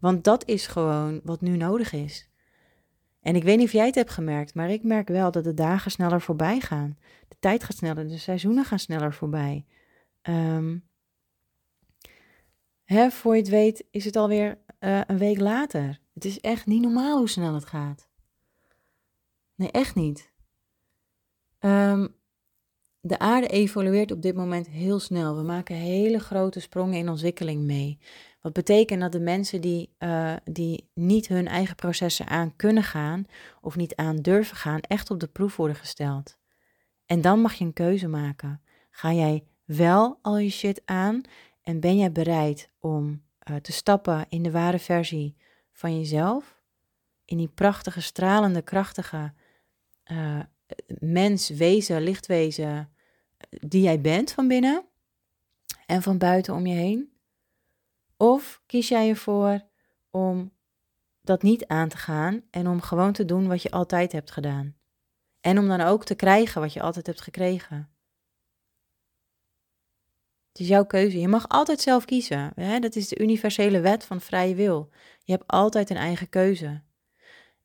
Want 0.00 0.24
dat 0.24 0.48
is 0.48 0.66
gewoon 0.66 1.20
wat 1.24 1.40
nu 1.40 1.56
nodig 1.56 1.92
is. 1.92 2.25
En 3.26 3.36
ik 3.36 3.42
weet 3.42 3.56
niet 3.56 3.66
of 3.66 3.72
jij 3.72 3.86
het 3.86 3.94
hebt 3.94 4.10
gemerkt, 4.10 4.54
maar 4.54 4.70
ik 4.70 4.82
merk 4.82 5.08
wel 5.08 5.30
dat 5.30 5.44
de 5.44 5.54
dagen 5.54 5.90
sneller 5.90 6.20
voorbij 6.20 6.60
gaan. 6.60 6.98
De 7.28 7.36
tijd 7.40 7.64
gaat 7.64 7.76
sneller, 7.76 8.08
de 8.08 8.18
seizoenen 8.18 8.64
gaan 8.64 8.78
sneller 8.78 9.14
voorbij. 9.14 9.64
Um, 10.22 10.88
Hè, 12.84 13.10
voor 13.10 13.34
je 13.34 13.40
het 13.40 13.50
weet 13.50 13.84
is 13.90 14.04
het 14.04 14.16
alweer 14.16 14.58
uh, 14.80 15.00
een 15.06 15.18
week 15.18 15.38
later. 15.38 16.00
Het 16.14 16.24
is 16.24 16.40
echt 16.40 16.66
niet 16.66 16.82
normaal 16.82 17.18
hoe 17.18 17.28
snel 17.28 17.54
het 17.54 17.64
gaat. 17.64 18.08
Nee, 19.54 19.70
echt 19.70 19.94
niet. 19.94 20.32
Um, 21.60 22.14
de 23.00 23.18
aarde 23.18 23.48
evolueert 23.48 24.10
op 24.10 24.22
dit 24.22 24.34
moment 24.34 24.68
heel 24.68 24.98
snel. 24.98 25.36
We 25.36 25.42
maken 25.42 25.76
hele 25.76 26.18
grote 26.18 26.60
sprongen 26.60 26.98
in 26.98 27.08
ontwikkeling 27.08 27.62
mee. 27.62 27.98
Wat 28.46 28.54
betekent 28.54 29.00
dat 29.00 29.12
de 29.12 29.20
mensen 29.20 29.60
die, 29.60 29.94
uh, 29.98 30.34
die 30.44 30.90
niet 30.94 31.28
hun 31.28 31.48
eigen 31.48 31.76
processen 31.76 32.26
aan 32.26 32.56
kunnen 32.56 32.82
gaan 32.82 33.26
of 33.60 33.76
niet 33.76 33.96
aan 33.96 34.16
durven 34.16 34.56
gaan, 34.56 34.80
echt 34.80 35.10
op 35.10 35.20
de 35.20 35.26
proef 35.26 35.56
worden 35.56 35.76
gesteld. 35.76 36.38
En 37.06 37.20
dan 37.20 37.40
mag 37.40 37.54
je 37.54 37.64
een 37.64 37.72
keuze 37.72 38.08
maken. 38.08 38.62
Ga 38.90 39.12
jij 39.12 39.44
wel 39.64 40.18
al 40.22 40.38
je 40.38 40.50
shit 40.50 40.82
aan 40.84 41.20
en 41.62 41.80
ben 41.80 41.96
jij 41.96 42.12
bereid 42.12 42.70
om 42.78 43.22
uh, 43.50 43.56
te 43.56 43.72
stappen 43.72 44.26
in 44.28 44.42
de 44.42 44.50
ware 44.50 44.78
versie 44.78 45.36
van 45.72 45.98
jezelf? 45.98 46.62
In 47.24 47.36
die 47.36 47.50
prachtige, 47.54 48.00
stralende, 48.00 48.62
krachtige 48.62 49.32
uh, 50.12 50.40
mens, 50.98 51.48
wezen, 51.48 52.02
lichtwezen 52.02 52.92
die 53.48 53.82
jij 53.82 54.00
bent 54.00 54.32
van 54.32 54.48
binnen 54.48 54.84
en 55.86 56.02
van 56.02 56.18
buiten 56.18 56.54
om 56.54 56.66
je 56.66 56.74
heen? 56.74 57.14
Of 58.16 58.62
kies 58.66 58.88
jij 58.88 59.08
ervoor 59.08 59.66
om 60.10 60.52
dat 61.20 61.42
niet 61.42 61.66
aan 61.66 61.88
te 61.88 61.96
gaan 61.96 62.42
en 62.50 62.68
om 62.68 62.80
gewoon 62.80 63.12
te 63.12 63.24
doen 63.24 63.48
wat 63.48 63.62
je 63.62 63.70
altijd 63.70 64.12
hebt 64.12 64.30
gedaan? 64.30 64.76
En 65.40 65.58
om 65.58 65.68
dan 65.68 65.80
ook 65.80 66.04
te 66.04 66.14
krijgen 66.14 66.60
wat 66.60 66.72
je 66.72 66.80
altijd 66.80 67.06
hebt 67.06 67.20
gekregen. 67.20 67.90
Het 70.48 70.64
is 70.64 70.68
jouw 70.68 70.84
keuze. 70.84 71.18
Je 71.20 71.28
mag 71.28 71.48
altijd 71.48 71.80
zelf 71.80 72.04
kiezen. 72.04 72.52
Hè? 72.54 72.78
Dat 72.78 72.96
is 72.96 73.08
de 73.08 73.18
universele 73.18 73.80
wet 73.80 74.04
van 74.04 74.20
vrije 74.20 74.54
wil. 74.54 74.90
Je 75.22 75.32
hebt 75.32 75.46
altijd 75.46 75.90
een 75.90 75.96
eigen 75.96 76.28
keuze. 76.28 76.82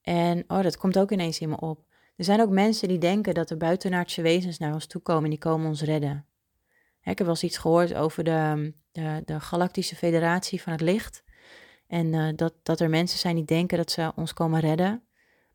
En 0.01 0.43
oh, 0.47 0.61
dat 0.61 0.77
komt 0.77 0.97
ook 0.97 1.11
ineens 1.11 1.39
in 1.39 1.49
me 1.49 1.59
op. 1.59 1.85
Er 2.15 2.23
zijn 2.23 2.41
ook 2.41 2.49
mensen 2.49 2.87
die 2.87 2.97
denken 2.97 3.33
dat 3.33 3.49
er 3.49 3.57
buitenaardse 3.57 4.21
wezens 4.21 4.57
naar 4.57 4.73
ons 4.73 4.85
toe 4.85 5.01
komen 5.01 5.23
en 5.23 5.29
die 5.29 5.39
komen 5.39 5.67
ons 5.67 5.81
redden. 5.81 6.25
Ik 7.01 7.17
heb 7.17 7.17
wel 7.17 7.29
eens 7.29 7.43
iets 7.43 7.57
gehoord 7.57 7.93
over 7.93 8.23
de, 8.23 8.73
de, 8.91 9.21
de 9.25 9.39
Galactische 9.39 9.95
Federatie 9.95 10.61
van 10.61 10.71
het 10.71 10.81
Licht. 10.81 11.23
En 11.87 12.13
uh, 12.13 12.29
dat, 12.35 12.53
dat 12.63 12.79
er 12.79 12.89
mensen 12.89 13.19
zijn 13.19 13.35
die 13.35 13.45
denken 13.45 13.77
dat 13.77 13.91
ze 13.91 14.11
ons 14.15 14.33
komen 14.33 14.59
redden. 14.59 15.03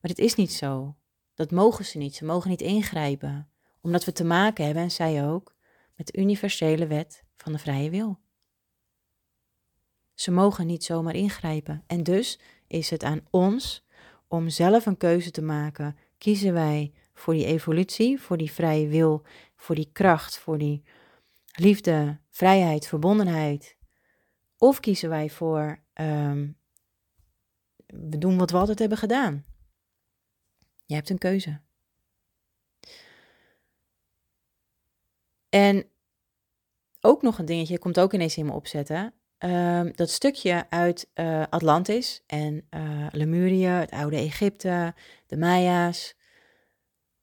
Maar 0.01 0.11
het 0.11 0.19
is 0.19 0.35
niet 0.35 0.53
zo. 0.53 0.97
Dat 1.35 1.51
mogen 1.51 1.85
ze 1.85 1.99
niet. 1.99 2.15
Ze 2.15 2.25
mogen 2.25 2.51
niet 2.51 2.61
ingrijpen. 2.61 3.51
Omdat 3.81 4.05
we 4.05 4.13
te 4.13 4.25
maken 4.25 4.65
hebben, 4.65 4.83
en 4.83 4.91
zij 4.91 5.27
ook, 5.27 5.57
met 5.95 6.07
de 6.07 6.19
universele 6.19 6.87
wet 6.87 7.25
van 7.37 7.53
de 7.53 7.59
vrije 7.59 7.91
wil. 7.91 8.19
Ze 10.15 10.31
mogen 10.31 10.67
niet 10.67 10.85
zomaar 10.85 11.15
ingrijpen. 11.15 11.83
En 11.87 12.03
dus 12.03 12.39
is 12.67 12.91
het 12.91 13.03
aan 13.03 13.27
ons 13.31 13.87
om 14.29 14.49
zelf 14.49 14.87
een 14.87 14.97
keuze 14.97 15.31
te 15.31 15.43
maken. 15.43 15.97
Kiezen 16.19 16.53
wij 16.53 16.93
voor 17.15 17.35
die 17.35 17.47
evolutie, 17.47 18.21
voor 18.21 18.37
die 18.37 18.53
vrije 18.53 18.89
wil, 18.89 19.23
voor 19.57 19.75
die 19.75 19.91
kracht, 19.93 20.39
voor 20.39 20.59
die 20.59 20.83
liefde, 21.57 22.21
vrijheid, 22.31 22.87
verbondenheid? 22.87 23.77
Of 24.59 24.81
kiezen 24.81 25.09
wij 25.09 25.31
voor 25.31 25.85
um, 25.95 26.59
we 27.87 28.19
doen 28.19 28.38
wat 28.38 28.51
we 28.51 28.57
altijd 28.57 28.79
hebben 28.79 28.99
gedaan? 28.99 29.45
Je 30.85 30.95
hebt 30.95 31.11
een 31.11 31.19
keuze. 31.19 31.61
En 35.49 35.90
ook 37.01 37.23
nog 37.23 37.38
een 37.38 37.45
dingetje, 37.45 37.79
komt 37.79 38.01
ook 38.01 38.12
ineens 38.12 38.37
in 38.37 38.47
me 38.47 38.53
opzetten. 38.53 39.14
Um, 39.38 39.92
dat 39.97 40.11
stukje 40.11 40.71
uit 40.71 41.11
uh, 41.14 41.42
Atlantis 41.51 42.23
en 42.27 42.66
uh, 42.71 43.07
Lemurië, 43.11 43.66
het 43.66 43.90
oude 43.90 44.16
Egypte, 44.16 44.95
de 45.27 45.37
Maya's. 45.37 46.16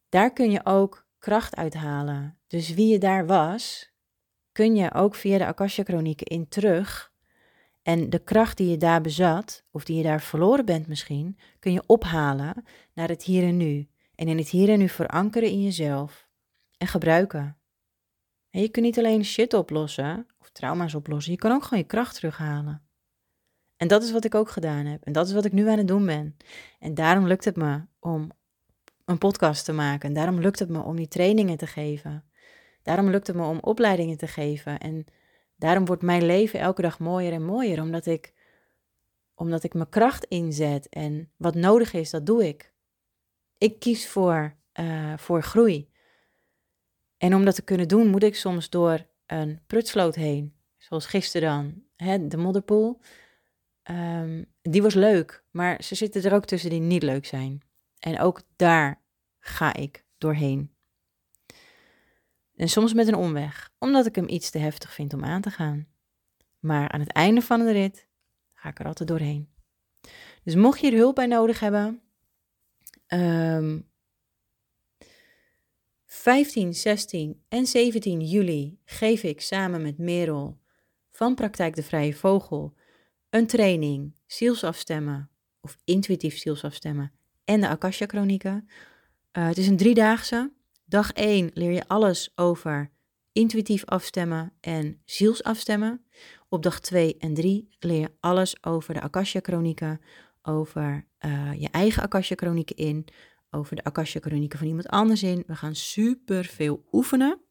Daar 0.10 0.34
kun 0.34 0.52
je 0.52 0.66
ook 0.66 1.08
kracht 1.20 1.56
uithalen. 1.56 2.40
Dus 2.48 2.70
wie 2.70 2.88
je 2.88 2.98
daar 2.98 3.26
was, 3.26 3.93
kun 4.54 4.76
je 4.76 4.94
ook 4.94 5.16
via 5.16 5.38
de 5.38 5.46
Akasha-chronieken 5.46 6.28
in 6.28 6.48
terug. 6.48 7.12
En 7.82 8.10
de 8.10 8.20
kracht 8.20 8.58
die 8.58 8.70
je 8.70 8.78
daar 8.78 9.02
bezat, 9.02 9.64
of 9.72 9.84
die 9.84 9.98
je 9.98 10.04
daar 10.04 10.22
verloren 10.22 10.66
bent 10.66 10.88
misschien, 10.88 11.38
kun 11.60 11.72
je 11.72 11.84
ophalen 11.86 12.64
naar 12.94 13.10
het 13.10 13.24
hier 13.24 13.44
en 13.44 13.58
nu. 13.58 13.88
En 14.16 14.28
in 14.28 14.38
het 14.38 14.50
hier 14.50 14.70
en 14.70 14.80
nu 14.80 14.90
verankeren 14.90 15.50
in 15.50 15.64
jezelf 15.64 16.28
en 16.78 16.88
gebruiken. 16.88 17.58
En 18.50 18.62
je 18.62 18.70
kunt 18.70 18.86
niet 18.86 18.98
alleen 18.98 19.26
shit 19.26 19.54
oplossen 19.54 20.28
of 20.40 20.50
trauma's 20.50 20.94
oplossen, 20.94 21.32
je 21.32 21.38
kan 21.38 21.52
ook 21.52 21.64
gewoon 21.64 21.80
je 21.80 21.86
kracht 21.86 22.16
terughalen. 22.16 22.82
En 23.78 23.88
dat 23.88 24.04
is 24.04 24.12
wat 24.12 24.26
ik 24.26 24.36
ook 24.36 24.50
gedaan 24.50 24.86
heb. 24.86 25.04
En 25.04 25.14
dat 25.14 25.28
is 25.28 25.34
wat 25.34 25.46
ik 25.46 25.52
nu 25.52 25.68
aan 25.70 25.78
het 25.78 25.88
doen 25.88 26.06
ben. 26.06 26.38
En 26.80 26.94
daarom 26.94 27.28
lukt 27.28 27.46
het 27.46 27.56
me 27.56 27.82
om 28.00 28.32
een 29.06 29.18
podcast 29.18 29.66
te 29.66 29.74
maken. 29.74 30.14
Daarom 30.14 30.40
lukt 30.40 30.60
het 30.60 30.70
me 30.70 30.82
om 30.82 30.96
die 30.96 31.08
trainingen 31.08 31.58
te 31.58 31.68
geven. 31.68 32.24
Daarom 32.84 33.10
lukt 33.10 33.28
het 33.28 33.36
me 33.36 33.46
om 33.46 33.60
opleidingen 33.60 34.18
te 34.18 34.28
geven. 34.28 34.80
En 34.80 35.06
daarom 35.56 35.86
wordt 35.86 36.02
mijn 36.02 36.26
leven 36.26 36.60
elke 36.60 36.82
dag 36.82 37.00
mooier 37.00 37.34
en 37.34 37.46
mooier, 37.46 37.82
omdat 37.82 38.06
ik, 38.06 38.34
omdat 39.36 39.64
ik 39.64 39.74
mijn 39.74 39.90
kracht 39.90 40.26
inzet 40.26 40.90
en 40.90 41.32
wat 41.38 41.56
nodig 41.56 41.94
is, 41.94 42.10
dat 42.10 42.26
doe 42.26 42.48
ik. 42.48 42.74
Ik 43.58 43.80
kies 43.80 44.08
voor, 44.08 44.56
uh, 44.80 45.18
voor 45.18 45.44
groei. 45.44 45.92
En 47.18 47.36
om 47.36 47.46
dat 47.46 47.56
te 47.56 47.62
kunnen 47.62 47.88
doen, 47.88 48.08
moet 48.08 48.24
ik 48.24 48.36
soms 48.36 48.70
door 48.70 49.06
een 49.26 49.60
prutsloot 49.68 50.16
heen. 50.16 50.54
Zoals 50.78 51.06
gisteren 51.06 51.50
dan, 51.50 51.84
hè, 52.08 52.28
de 52.28 52.38
modderpoel. 52.38 53.00
Um, 53.92 54.46
die 54.62 54.82
was 54.82 54.94
leuk, 54.94 55.44
maar 55.52 55.84
ze 55.84 55.96
zitten 55.96 56.24
er 56.24 56.34
ook 56.34 56.46
tussen 56.46 56.70
die 56.70 56.80
niet 56.80 57.04
leuk 57.04 57.26
zijn. 57.26 57.62
En 58.00 58.20
ook 58.20 58.42
daar 58.56 59.02
ga 59.40 59.74
ik 59.74 60.06
doorheen. 60.18 60.73
En 62.64 62.70
soms 62.70 62.94
met 62.94 63.08
een 63.08 63.16
omweg, 63.16 63.72
omdat 63.80 64.06
ik 64.06 64.16
hem 64.16 64.30
iets 64.30 64.50
te 64.50 64.58
heftig 64.58 64.94
vind 64.94 65.14
om 65.14 65.24
aan 65.24 65.42
te 65.42 65.50
gaan. 65.50 65.88
Maar 66.60 66.90
aan 66.90 67.00
het 67.00 67.12
einde 67.12 67.42
van 67.42 67.60
de 67.60 67.72
rit 67.72 68.08
ga 68.54 68.70
ik 68.70 68.80
er 68.80 68.86
altijd 68.86 69.10
doorheen. 69.10 69.50
Dus 70.44 70.56
mocht 70.56 70.80
je 70.80 70.92
er 70.92 70.98
hulp 70.98 71.16
bij 71.16 71.26
nodig 71.26 71.60
hebben, 71.60 72.02
um, 73.08 73.90
15, 76.06 76.74
16 76.74 77.44
en 77.50 77.66
17 77.66 78.22
juli 78.22 78.80
geef 78.86 79.24
ik 79.24 79.42
samen 79.42 79.82
met 79.82 79.98
Merel 79.98 80.60
van 81.12 81.36
Praktijk 81.36 81.76
de 81.76 81.84
Vrije 81.84 82.14
Vogel 82.14 82.74
een 83.30 83.48
training 83.48 84.14
zielsafstemmen 84.26 85.30
of 85.62 85.78
intuïtief 85.84 86.38
zielsafstemmen 86.38 87.12
en 87.44 87.62
de 87.62 87.68
Akasha 87.68 88.06
Chronieken. 88.06 88.68
Uh, 89.38 89.48
het 89.48 89.58
is 89.58 89.68
een 89.68 89.78
driedaagse. 89.78 90.52
Dag 90.86 91.12
1 91.12 91.52
leer 91.54 91.72
je 91.72 91.88
alles 91.88 92.32
over 92.36 92.92
intuïtief 93.32 93.86
afstemmen 93.86 94.54
en 94.60 95.02
zielsafstemmen. 95.06 96.06
Op 96.50 96.64
dag 96.64 96.80
2 96.80 97.18
en 97.18 97.34
3 97.34 97.68
leer 97.80 98.00
je 98.00 98.12
alles 98.20 98.64
over 98.64 98.94
de 98.94 99.02
Akasha 99.02 99.40
Chronieken, 99.42 100.02
over 100.42 101.08
uh, 101.26 101.54
je 101.54 101.70
eigen 101.72 102.04
Akasha 102.04 102.36
Chronieken 102.36 102.76
in, 102.76 103.06
over 103.50 103.76
de 103.76 103.84
Akasha 103.84 104.20
Chronieken 104.20 104.60
van 104.60 104.68
iemand 104.68 104.88
anders 104.88 105.24
in. 105.24 105.44
We 105.48 105.56
gaan 105.56 105.76
super 105.76 106.46
veel 106.46 106.84
oefenen. 106.92 107.42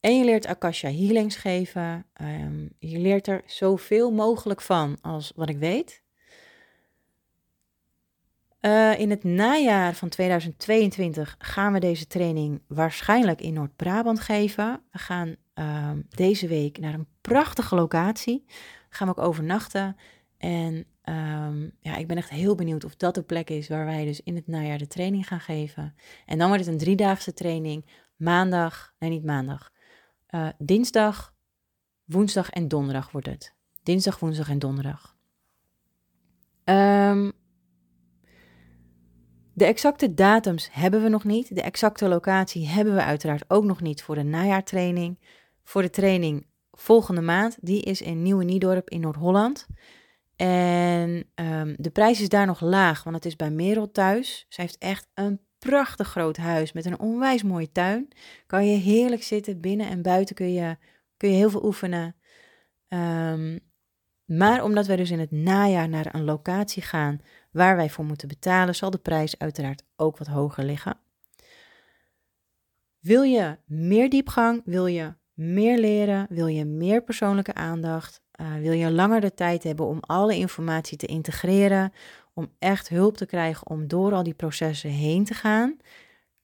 En 0.00 0.18
je 0.18 0.24
leert 0.24 0.46
Akasha 0.46 0.88
healings 0.88 1.36
geven. 1.36 2.06
Um, 2.20 2.70
je 2.78 2.98
leert 2.98 3.26
er 3.26 3.42
zoveel 3.46 4.10
mogelijk 4.10 4.60
van 4.60 4.98
als 5.00 5.32
wat 5.34 5.48
ik 5.48 5.58
weet. 5.58 6.02
Uh, 8.60 8.98
in 8.98 9.10
het 9.10 9.24
najaar 9.24 9.94
van 9.94 10.08
2022 10.08 11.34
gaan 11.38 11.72
we 11.72 11.80
deze 11.80 12.06
training 12.06 12.62
waarschijnlijk 12.66 13.40
in 13.40 13.52
Noord-Brabant 13.52 14.20
geven. 14.20 14.82
We 14.92 14.98
gaan 14.98 15.36
um, 15.54 16.06
deze 16.08 16.46
week 16.46 16.78
naar 16.78 16.94
een 16.94 17.06
prachtige 17.20 17.74
locatie. 17.74 18.44
Gaan 18.88 19.08
we 19.08 19.16
ook 19.16 19.26
overnachten. 19.26 19.96
En 20.38 20.86
um, 21.04 21.72
ja, 21.80 21.96
ik 21.96 22.06
ben 22.06 22.16
echt 22.16 22.30
heel 22.30 22.54
benieuwd 22.54 22.84
of 22.84 22.96
dat 22.96 23.14
de 23.14 23.22
plek 23.22 23.50
is 23.50 23.68
waar 23.68 23.84
wij 23.84 24.04
dus 24.04 24.22
in 24.22 24.34
het 24.34 24.46
najaar 24.46 24.78
de 24.78 24.86
training 24.86 25.26
gaan 25.26 25.40
geven. 25.40 25.94
En 26.26 26.38
dan 26.38 26.48
wordt 26.48 26.64
het 26.64 26.72
een 26.72 26.80
driedaagse 26.80 27.32
training. 27.32 27.86
Maandag, 28.16 28.94
nee 28.98 29.10
niet 29.10 29.24
maandag, 29.24 29.70
uh, 30.30 30.48
dinsdag, 30.58 31.34
woensdag 32.04 32.50
en 32.50 32.68
donderdag 32.68 33.10
wordt 33.10 33.26
het. 33.26 33.54
Dinsdag, 33.82 34.18
woensdag 34.18 34.48
en 34.48 34.58
donderdag. 34.58 35.16
Um, 36.64 37.32
de 39.60 39.66
exacte 39.66 40.14
datums 40.14 40.68
hebben 40.72 41.02
we 41.02 41.08
nog 41.08 41.24
niet. 41.24 41.54
De 41.54 41.62
exacte 41.62 42.08
locatie 42.08 42.68
hebben 42.68 42.94
we 42.94 43.02
uiteraard 43.02 43.44
ook 43.48 43.64
nog 43.64 43.80
niet 43.80 44.02
voor 44.02 44.14
de 44.14 44.22
najaartraining. 44.22 45.18
Voor 45.64 45.82
de 45.82 45.90
training 45.90 46.46
volgende 46.70 47.20
maand, 47.20 47.58
die 47.60 47.82
is 47.82 48.02
in 48.02 48.22
Nieuwe 48.22 48.44
Niedorp 48.44 48.90
in 48.90 49.00
Noord-Holland. 49.00 49.66
En 50.36 51.30
um, 51.34 51.74
de 51.76 51.90
prijs 51.92 52.20
is 52.20 52.28
daar 52.28 52.46
nog 52.46 52.60
laag, 52.60 53.02
want 53.02 53.16
het 53.16 53.24
is 53.24 53.36
bij 53.36 53.50
Merel 53.50 53.90
thuis. 53.90 54.46
Ze 54.48 54.60
heeft 54.60 54.78
echt 54.78 55.08
een 55.14 55.40
prachtig 55.58 56.08
groot 56.08 56.36
huis 56.36 56.72
met 56.72 56.84
een 56.84 57.00
onwijs 57.00 57.42
mooie 57.42 57.72
tuin. 57.72 58.08
Kan 58.46 58.66
je 58.66 58.76
heerlijk 58.76 59.22
zitten, 59.22 59.60
binnen 59.60 59.88
en 59.88 60.02
buiten 60.02 60.34
kun 60.34 60.52
je, 60.52 60.76
kun 61.16 61.28
je 61.28 61.36
heel 61.36 61.50
veel 61.50 61.64
oefenen. 61.64 62.16
Um, 62.88 63.60
maar 64.24 64.62
omdat 64.64 64.86
wij 64.86 64.96
dus 64.96 65.10
in 65.10 65.18
het 65.18 65.30
najaar 65.30 65.88
naar 65.88 66.14
een 66.14 66.24
locatie 66.24 66.82
gaan 66.82 67.20
waar 67.50 67.76
wij 67.76 67.90
voor 67.90 68.04
moeten 68.04 68.28
betalen, 68.28 68.74
zal 68.74 68.90
de 68.90 68.98
prijs 68.98 69.38
uiteraard 69.38 69.82
ook 69.96 70.16
wat 70.16 70.26
hoger 70.26 70.64
liggen. 70.64 70.96
Wil 72.98 73.22
je 73.22 73.58
meer 73.66 74.10
diepgang? 74.10 74.62
Wil 74.64 74.86
je 74.86 75.14
meer 75.34 75.78
leren? 75.78 76.26
Wil 76.28 76.46
je 76.46 76.64
meer 76.64 77.02
persoonlijke 77.02 77.54
aandacht? 77.54 78.22
Uh, 78.40 78.54
wil 78.54 78.72
je 78.72 78.90
langer 78.90 79.20
de 79.20 79.34
tijd 79.34 79.62
hebben 79.62 79.86
om 79.86 79.98
alle 80.00 80.36
informatie 80.36 80.96
te 80.96 81.06
integreren? 81.06 81.92
Om 82.34 82.52
echt 82.58 82.88
hulp 82.88 83.16
te 83.16 83.26
krijgen 83.26 83.66
om 83.66 83.86
door 83.86 84.12
al 84.12 84.22
die 84.22 84.34
processen 84.34 84.90
heen 84.90 85.24
te 85.24 85.34
gaan? 85.34 85.76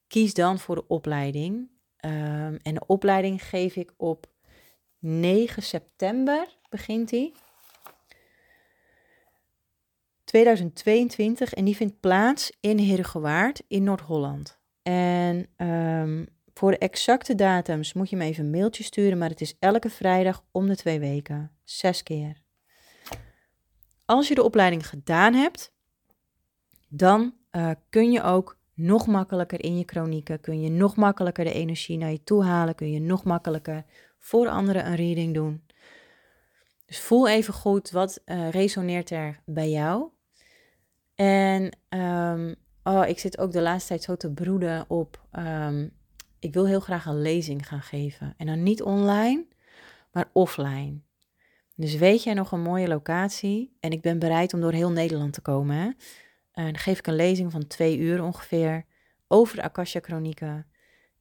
Kies 0.07 0.33
dan 0.33 0.59
voor 0.59 0.75
de 0.75 0.87
opleiding. 0.87 1.55
Um, 2.05 2.57
en 2.61 2.73
de 2.73 2.83
opleiding 2.85 3.43
geef 3.43 3.75
ik 3.75 3.93
op 3.97 4.27
9 4.99 5.63
september, 5.63 6.57
begint 6.69 7.09
die. 7.09 7.33
2022 10.27 11.53
en 11.53 11.65
die 11.65 11.75
vindt 11.75 11.99
plaats 11.99 12.51
in 12.59 12.77
Heergewaard 12.77 13.63
in 13.67 13.83
Noord-Holland. 13.83 14.59
En 14.81 15.47
um, 15.57 16.27
voor 16.53 16.71
de 16.71 16.77
exacte 16.77 17.35
datums 17.35 17.93
moet 17.93 18.09
je 18.09 18.15
me 18.15 18.23
even 18.23 18.45
een 18.45 18.51
mailtje 18.51 18.83
sturen, 18.83 19.17
maar 19.17 19.29
het 19.29 19.41
is 19.41 19.55
elke 19.59 19.89
vrijdag 19.89 20.43
om 20.51 20.67
de 20.67 20.75
twee 20.75 20.99
weken, 20.99 21.51
zes 21.63 22.03
keer. 22.03 22.41
Als 24.05 24.27
je 24.27 24.35
de 24.35 24.43
opleiding 24.43 24.87
gedaan 24.87 25.33
hebt, 25.33 25.73
dan 26.87 27.33
uh, 27.51 27.71
kun 27.89 28.11
je 28.11 28.23
ook 28.23 28.57
nog 28.73 29.07
makkelijker 29.07 29.63
in 29.63 29.77
je 29.77 29.83
chronieken, 29.85 30.39
kun 30.39 30.61
je 30.61 30.69
nog 30.69 30.95
makkelijker 30.95 31.43
de 31.43 31.53
energie 31.53 31.97
naar 31.97 32.11
je 32.11 32.23
toe 32.23 32.43
halen, 32.43 32.75
kun 32.75 32.91
je 32.91 32.99
nog 32.99 33.23
makkelijker 33.23 33.85
voor 34.17 34.47
anderen 34.47 34.85
een 34.85 34.95
reading 34.95 35.33
doen. 35.33 35.65
Dus 36.85 36.99
voel 36.99 37.27
even 37.27 37.53
goed 37.53 37.91
wat 37.91 38.21
uh, 38.25 38.49
resoneert 38.49 39.09
er 39.09 39.41
bij 39.45 39.69
jou. 39.69 40.15
En 41.17 41.77
um, 41.89 42.55
oh, 42.83 43.07
ik 43.07 43.19
zit 43.19 43.37
ook 43.37 43.51
de 43.51 43.61
laatste 43.61 43.87
tijd 43.87 44.03
zo 44.03 44.15
te 44.15 44.31
broeden 44.31 44.85
op. 44.87 45.25
Um, 45.31 45.91
ik 46.39 46.53
wil 46.53 46.67
heel 46.67 46.79
graag 46.79 47.05
een 47.05 47.21
lezing 47.21 47.67
gaan 47.67 47.81
geven. 47.81 48.33
En 48.37 48.45
dan 48.45 48.63
niet 48.63 48.81
online, 48.81 49.45
maar 50.11 50.29
offline. 50.33 50.99
Dus 51.75 51.95
weet 51.95 52.23
jij 52.23 52.33
nog 52.33 52.51
een 52.51 52.61
mooie 52.61 52.87
locatie? 52.87 53.77
En 53.79 53.91
ik 53.91 54.01
ben 54.01 54.19
bereid 54.19 54.53
om 54.53 54.61
door 54.61 54.71
heel 54.71 54.91
Nederland 54.91 55.33
te 55.33 55.41
komen. 55.41 55.75
Hè? 55.75 55.85
En 56.51 56.63
dan 56.63 56.77
geef 56.77 56.99
ik 56.99 57.07
een 57.07 57.15
lezing 57.15 57.51
van 57.51 57.67
twee 57.67 57.97
uur 57.97 58.23
ongeveer 58.23 58.85
over 59.27 59.55
de 59.55 59.61
Akasha 59.61 59.99
Chronieken. 59.99 60.65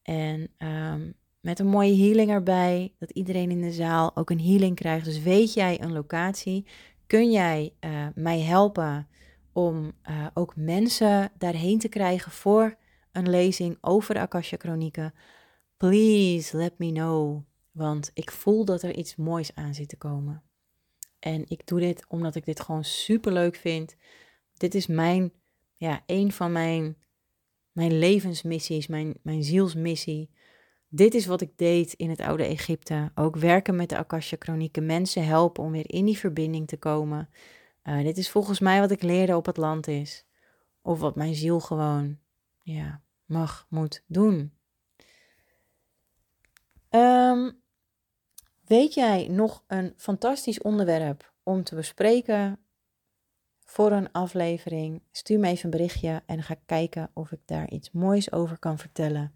En 0.03 0.49
um, 0.59 1.15
met 1.41 1.59
een 1.59 1.67
mooie 1.67 1.97
healing 1.97 2.31
erbij, 2.31 2.95
dat 2.99 3.11
iedereen 3.11 3.51
in 3.51 3.61
de 3.61 3.73
zaal 3.73 4.17
ook 4.17 4.31
een 4.31 4.41
healing 4.41 4.77
krijgt. 4.77 5.05
Dus 5.05 5.23
weet 5.23 5.55
jij 5.55 5.83
een 5.83 5.93
locatie? 5.93 6.67
Kun 7.07 7.31
jij 7.31 7.73
uh, 7.81 8.07
mij 8.15 8.41
helpen 8.41 9.09
om 9.57 9.93
uh, 10.09 10.27
ook 10.35 10.57
mensen 10.57 11.33
daarheen 11.39 11.79
te 11.79 11.89
krijgen 11.89 12.33
voor 12.33 12.77
een 13.13 13.31
lezing 13.31 13.79
over 13.81 14.15
de 14.15 14.21
Akasha 14.21 14.57
Chronieken, 14.57 15.15
please 15.77 16.57
let 16.57 16.79
me 16.79 16.93
know. 16.93 17.43
Want 17.71 18.11
ik 18.15 18.31
voel 18.31 18.65
dat 18.65 18.83
er 18.83 18.95
iets 18.95 19.17
moois 19.17 19.55
aan 19.55 19.75
zit 19.75 19.89
te 19.89 19.97
komen. 19.97 20.43
En 21.19 21.45
ik 21.49 21.67
doe 21.67 21.81
dit 21.81 22.05
omdat 22.09 22.35
ik 22.35 22.45
dit 22.45 22.61
gewoon 22.61 22.85
super 22.85 23.33
leuk 23.33 23.57
vind. 23.57 23.97
Dit 24.55 24.75
is 24.75 24.87
mijn, 24.87 25.33
ja, 25.77 26.03
een 26.07 26.33
van 26.33 26.53
mijn, 26.53 26.97
mijn 27.73 27.99
levensmissies, 27.99 28.87
mijn, 28.87 29.15
mijn 29.23 29.45
zielsmissie. 29.45 30.31
Dit 30.89 31.15
is 31.15 31.27
wat 31.27 31.41
ik 31.41 31.59
deed 31.59 31.93
in 31.93 32.11
het 32.11 32.21
oude 32.21 32.45
Egypte. 32.45 33.11
Ook 33.15 33.37
werken 33.37 33.77
met 33.77 33.89
de 33.89 33.97
Akasha 33.97 34.37
Chronieken, 34.39 34.87
mensen 34.87 35.25
helpen 35.25 35.65
om 35.65 35.73
weer 35.73 35.91
in 35.91 36.05
die 36.05 36.19
verbinding 36.19 36.67
te 36.67 36.77
komen. 36.77 37.29
Uh, 37.89 38.03
dit 38.03 38.17
is 38.17 38.31
volgens 38.31 38.61
mij 38.61 38.81
wat 38.81 38.91
ik 38.91 39.03
leerde 39.03 39.37
op 39.37 39.47
het 39.47 39.57
land 39.57 39.87
is. 39.87 40.25
Of 40.83 41.01
wat 41.01 41.17
mijn 41.17 41.35
ziel 41.35 41.61
gewoon, 41.61 42.19
ja, 42.63 43.03
mag, 43.25 43.67
moet 43.69 44.03
doen. 44.07 44.53
Um, 46.91 47.63
weet 48.65 48.95
jij 48.95 49.29
nog 49.29 49.65
een 49.67 49.95
fantastisch 49.97 50.63
onderwerp 50.63 51.33
om 51.43 51.63
te 51.63 51.75
bespreken 51.75 52.59
voor 53.65 53.93
een 53.93 54.13
aflevering? 54.13 55.03
Stuur 55.11 55.39
me 55.39 55.49
even 55.49 55.65
een 55.65 55.71
berichtje 55.71 56.23
en 56.27 56.43
ga 56.43 56.57
kijken 56.67 57.11
of 57.15 57.33
ik 57.33 57.41
daar 57.45 57.71
iets 57.71 57.91
moois 57.91 58.33
over 58.33 58.59
kan 58.59 58.79
vertellen. 58.79 59.35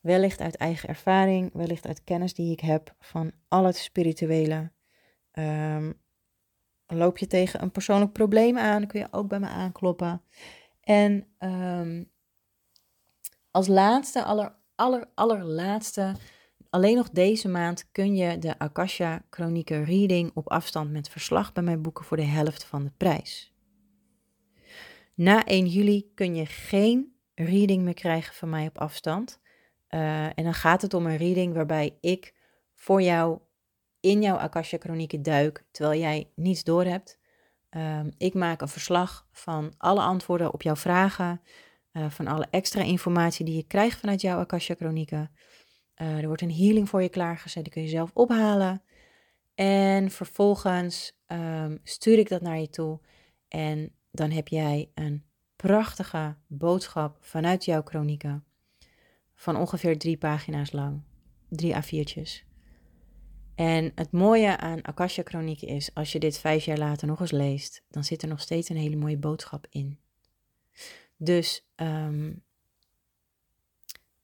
Wellicht 0.00 0.40
uit 0.40 0.56
eigen 0.56 0.88
ervaring, 0.88 1.52
wellicht 1.52 1.86
uit 1.86 2.04
kennis 2.04 2.34
die 2.34 2.52
ik 2.52 2.60
heb 2.60 2.94
van 2.98 3.32
al 3.48 3.64
het 3.64 3.76
spirituele. 3.76 4.70
Um, 5.32 6.04
loop 6.86 7.18
je 7.18 7.26
tegen 7.26 7.62
een 7.62 7.70
persoonlijk 7.70 8.12
probleem 8.12 8.58
aan, 8.58 8.86
kun 8.86 9.00
je 9.00 9.08
ook 9.10 9.28
bij 9.28 9.40
me 9.40 9.46
aankloppen. 9.46 10.22
En 10.80 11.26
um, 11.38 12.10
Als 13.50 13.66
laatste, 13.66 14.24
aller, 14.24 14.54
aller, 14.74 15.06
allerlaatste, 15.14 16.14
alleen 16.70 16.96
nog 16.96 17.10
deze 17.10 17.48
maand 17.48 17.90
kun 17.92 18.16
je 18.16 18.38
de 18.38 18.58
Akasha 18.58 19.24
Chronieken 19.30 19.84
Reading 19.84 20.30
op 20.34 20.48
afstand 20.50 20.90
met 20.90 21.08
verslag 21.08 21.52
bij 21.52 21.62
mij 21.62 21.80
boeken 21.80 22.04
voor 22.04 22.16
de 22.16 22.22
helft 22.22 22.64
van 22.64 22.84
de 22.84 22.92
prijs. 22.96 23.54
Na 25.14 25.44
1 25.44 25.66
juli 25.66 26.10
kun 26.14 26.34
je 26.34 26.46
geen 26.46 27.16
reading 27.34 27.82
meer 27.82 27.94
krijgen 27.94 28.34
van 28.34 28.48
mij 28.48 28.66
op 28.66 28.78
afstand. 28.78 29.40
Uh, 29.90 30.24
en 30.24 30.44
dan 30.44 30.54
gaat 30.54 30.82
het 30.82 30.94
om 30.94 31.06
een 31.06 31.16
reading 31.16 31.54
waarbij 31.54 31.98
ik 32.00 32.34
voor 32.74 33.02
jou 33.02 33.38
in 34.06 34.22
jouw 34.22 34.36
Akasha 34.36 34.78
Chronieken 34.78 35.22
duik, 35.22 35.64
terwijl 35.70 36.00
jij 36.00 36.30
niets 36.34 36.64
doorhebt. 36.64 37.18
Um, 37.70 38.12
ik 38.18 38.34
maak 38.34 38.60
een 38.60 38.68
verslag 38.68 39.26
van 39.32 39.74
alle 39.78 40.00
antwoorden 40.00 40.52
op 40.52 40.62
jouw 40.62 40.76
vragen, 40.76 41.40
uh, 41.92 42.10
van 42.10 42.26
alle 42.26 42.46
extra 42.50 42.82
informatie 42.82 43.44
die 43.44 43.56
je 43.56 43.66
krijgt 43.66 44.00
vanuit 44.00 44.20
jouw 44.20 44.38
Akasha 44.38 44.74
Chronieken. 44.74 45.30
Uh, 46.02 46.18
er 46.18 46.26
wordt 46.26 46.42
een 46.42 46.54
healing 46.54 46.88
voor 46.88 47.02
je 47.02 47.08
klaargezet, 47.08 47.62
die 47.64 47.72
kun 47.72 47.82
je 47.82 47.88
zelf 47.88 48.10
ophalen. 48.14 48.82
En 49.54 50.10
vervolgens 50.10 51.18
um, 51.26 51.80
stuur 51.82 52.18
ik 52.18 52.28
dat 52.28 52.40
naar 52.40 52.58
je 52.58 52.70
toe 52.70 53.00
en 53.48 53.92
dan 54.10 54.30
heb 54.30 54.48
jij 54.48 54.90
een 54.94 55.24
prachtige 55.56 56.36
boodschap 56.46 57.16
vanuit 57.20 57.64
jouw 57.64 57.82
chronieken. 57.84 58.44
Van 59.34 59.56
ongeveer 59.56 59.98
drie 59.98 60.16
pagina's 60.16 60.72
lang. 60.72 61.02
Drie 61.48 61.74
A4'tjes. 61.74 62.45
En 63.56 63.92
het 63.94 64.12
mooie 64.12 64.56
aan 64.56 64.82
Akasha 64.82 65.22
Chronieken 65.24 65.68
is, 65.68 65.94
als 65.94 66.12
je 66.12 66.18
dit 66.18 66.38
vijf 66.38 66.64
jaar 66.64 66.78
later 66.78 67.06
nog 67.06 67.20
eens 67.20 67.30
leest, 67.30 67.82
dan 67.88 68.04
zit 68.04 68.22
er 68.22 68.28
nog 68.28 68.40
steeds 68.40 68.68
een 68.68 68.76
hele 68.76 68.96
mooie 68.96 69.16
boodschap 69.16 69.66
in. 69.70 69.98
Dus 71.16 71.66
um, 71.76 72.42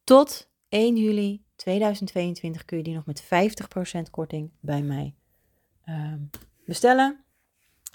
tot 0.04 0.50
1 0.68 0.96
juli 0.96 1.44
2022 1.56 2.64
kun 2.64 2.76
je 2.76 2.82
die 2.82 2.94
nog 2.94 3.06
met 3.06 3.24
50% 3.24 3.26
korting 4.10 4.50
bij 4.60 4.82
mij 4.82 5.14
um, 5.88 6.30
bestellen. 6.64 7.24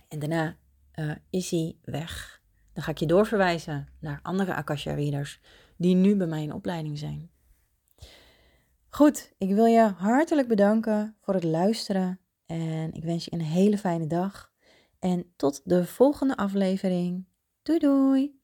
En 0.07 0.19
daarna 0.19 0.57
uh, 0.95 1.11
is 1.29 1.51
hij 1.51 1.75
weg. 1.81 2.41
Dan 2.73 2.83
ga 2.83 2.91
ik 2.91 2.97
je 2.97 3.05
doorverwijzen 3.05 3.87
naar 3.99 4.19
andere 4.23 4.53
Akasha 4.53 4.93
readers 4.93 5.39
die 5.75 5.95
nu 5.95 6.15
bij 6.15 6.27
mij 6.27 6.43
in 6.43 6.53
opleiding 6.53 6.97
zijn. 6.97 7.29
Goed, 8.89 9.33
ik 9.37 9.53
wil 9.53 9.65
je 9.65 9.81
hartelijk 9.81 10.47
bedanken 10.47 11.15
voor 11.21 11.33
het 11.33 11.43
luisteren 11.43 12.19
en 12.45 12.93
ik 12.93 13.03
wens 13.03 13.25
je 13.25 13.33
een 13.33 13.41
hele 13.41 13.77
fijne 13.77 14.07
dag. 14.07 14.51
En 14.99 15.33
tot 15.35 15.61
de 15.63 15.85
volgende 15.85 16.37
aflevering. 16.37 17.25
Doei 17.61 17.79
doei! 17.79 18.39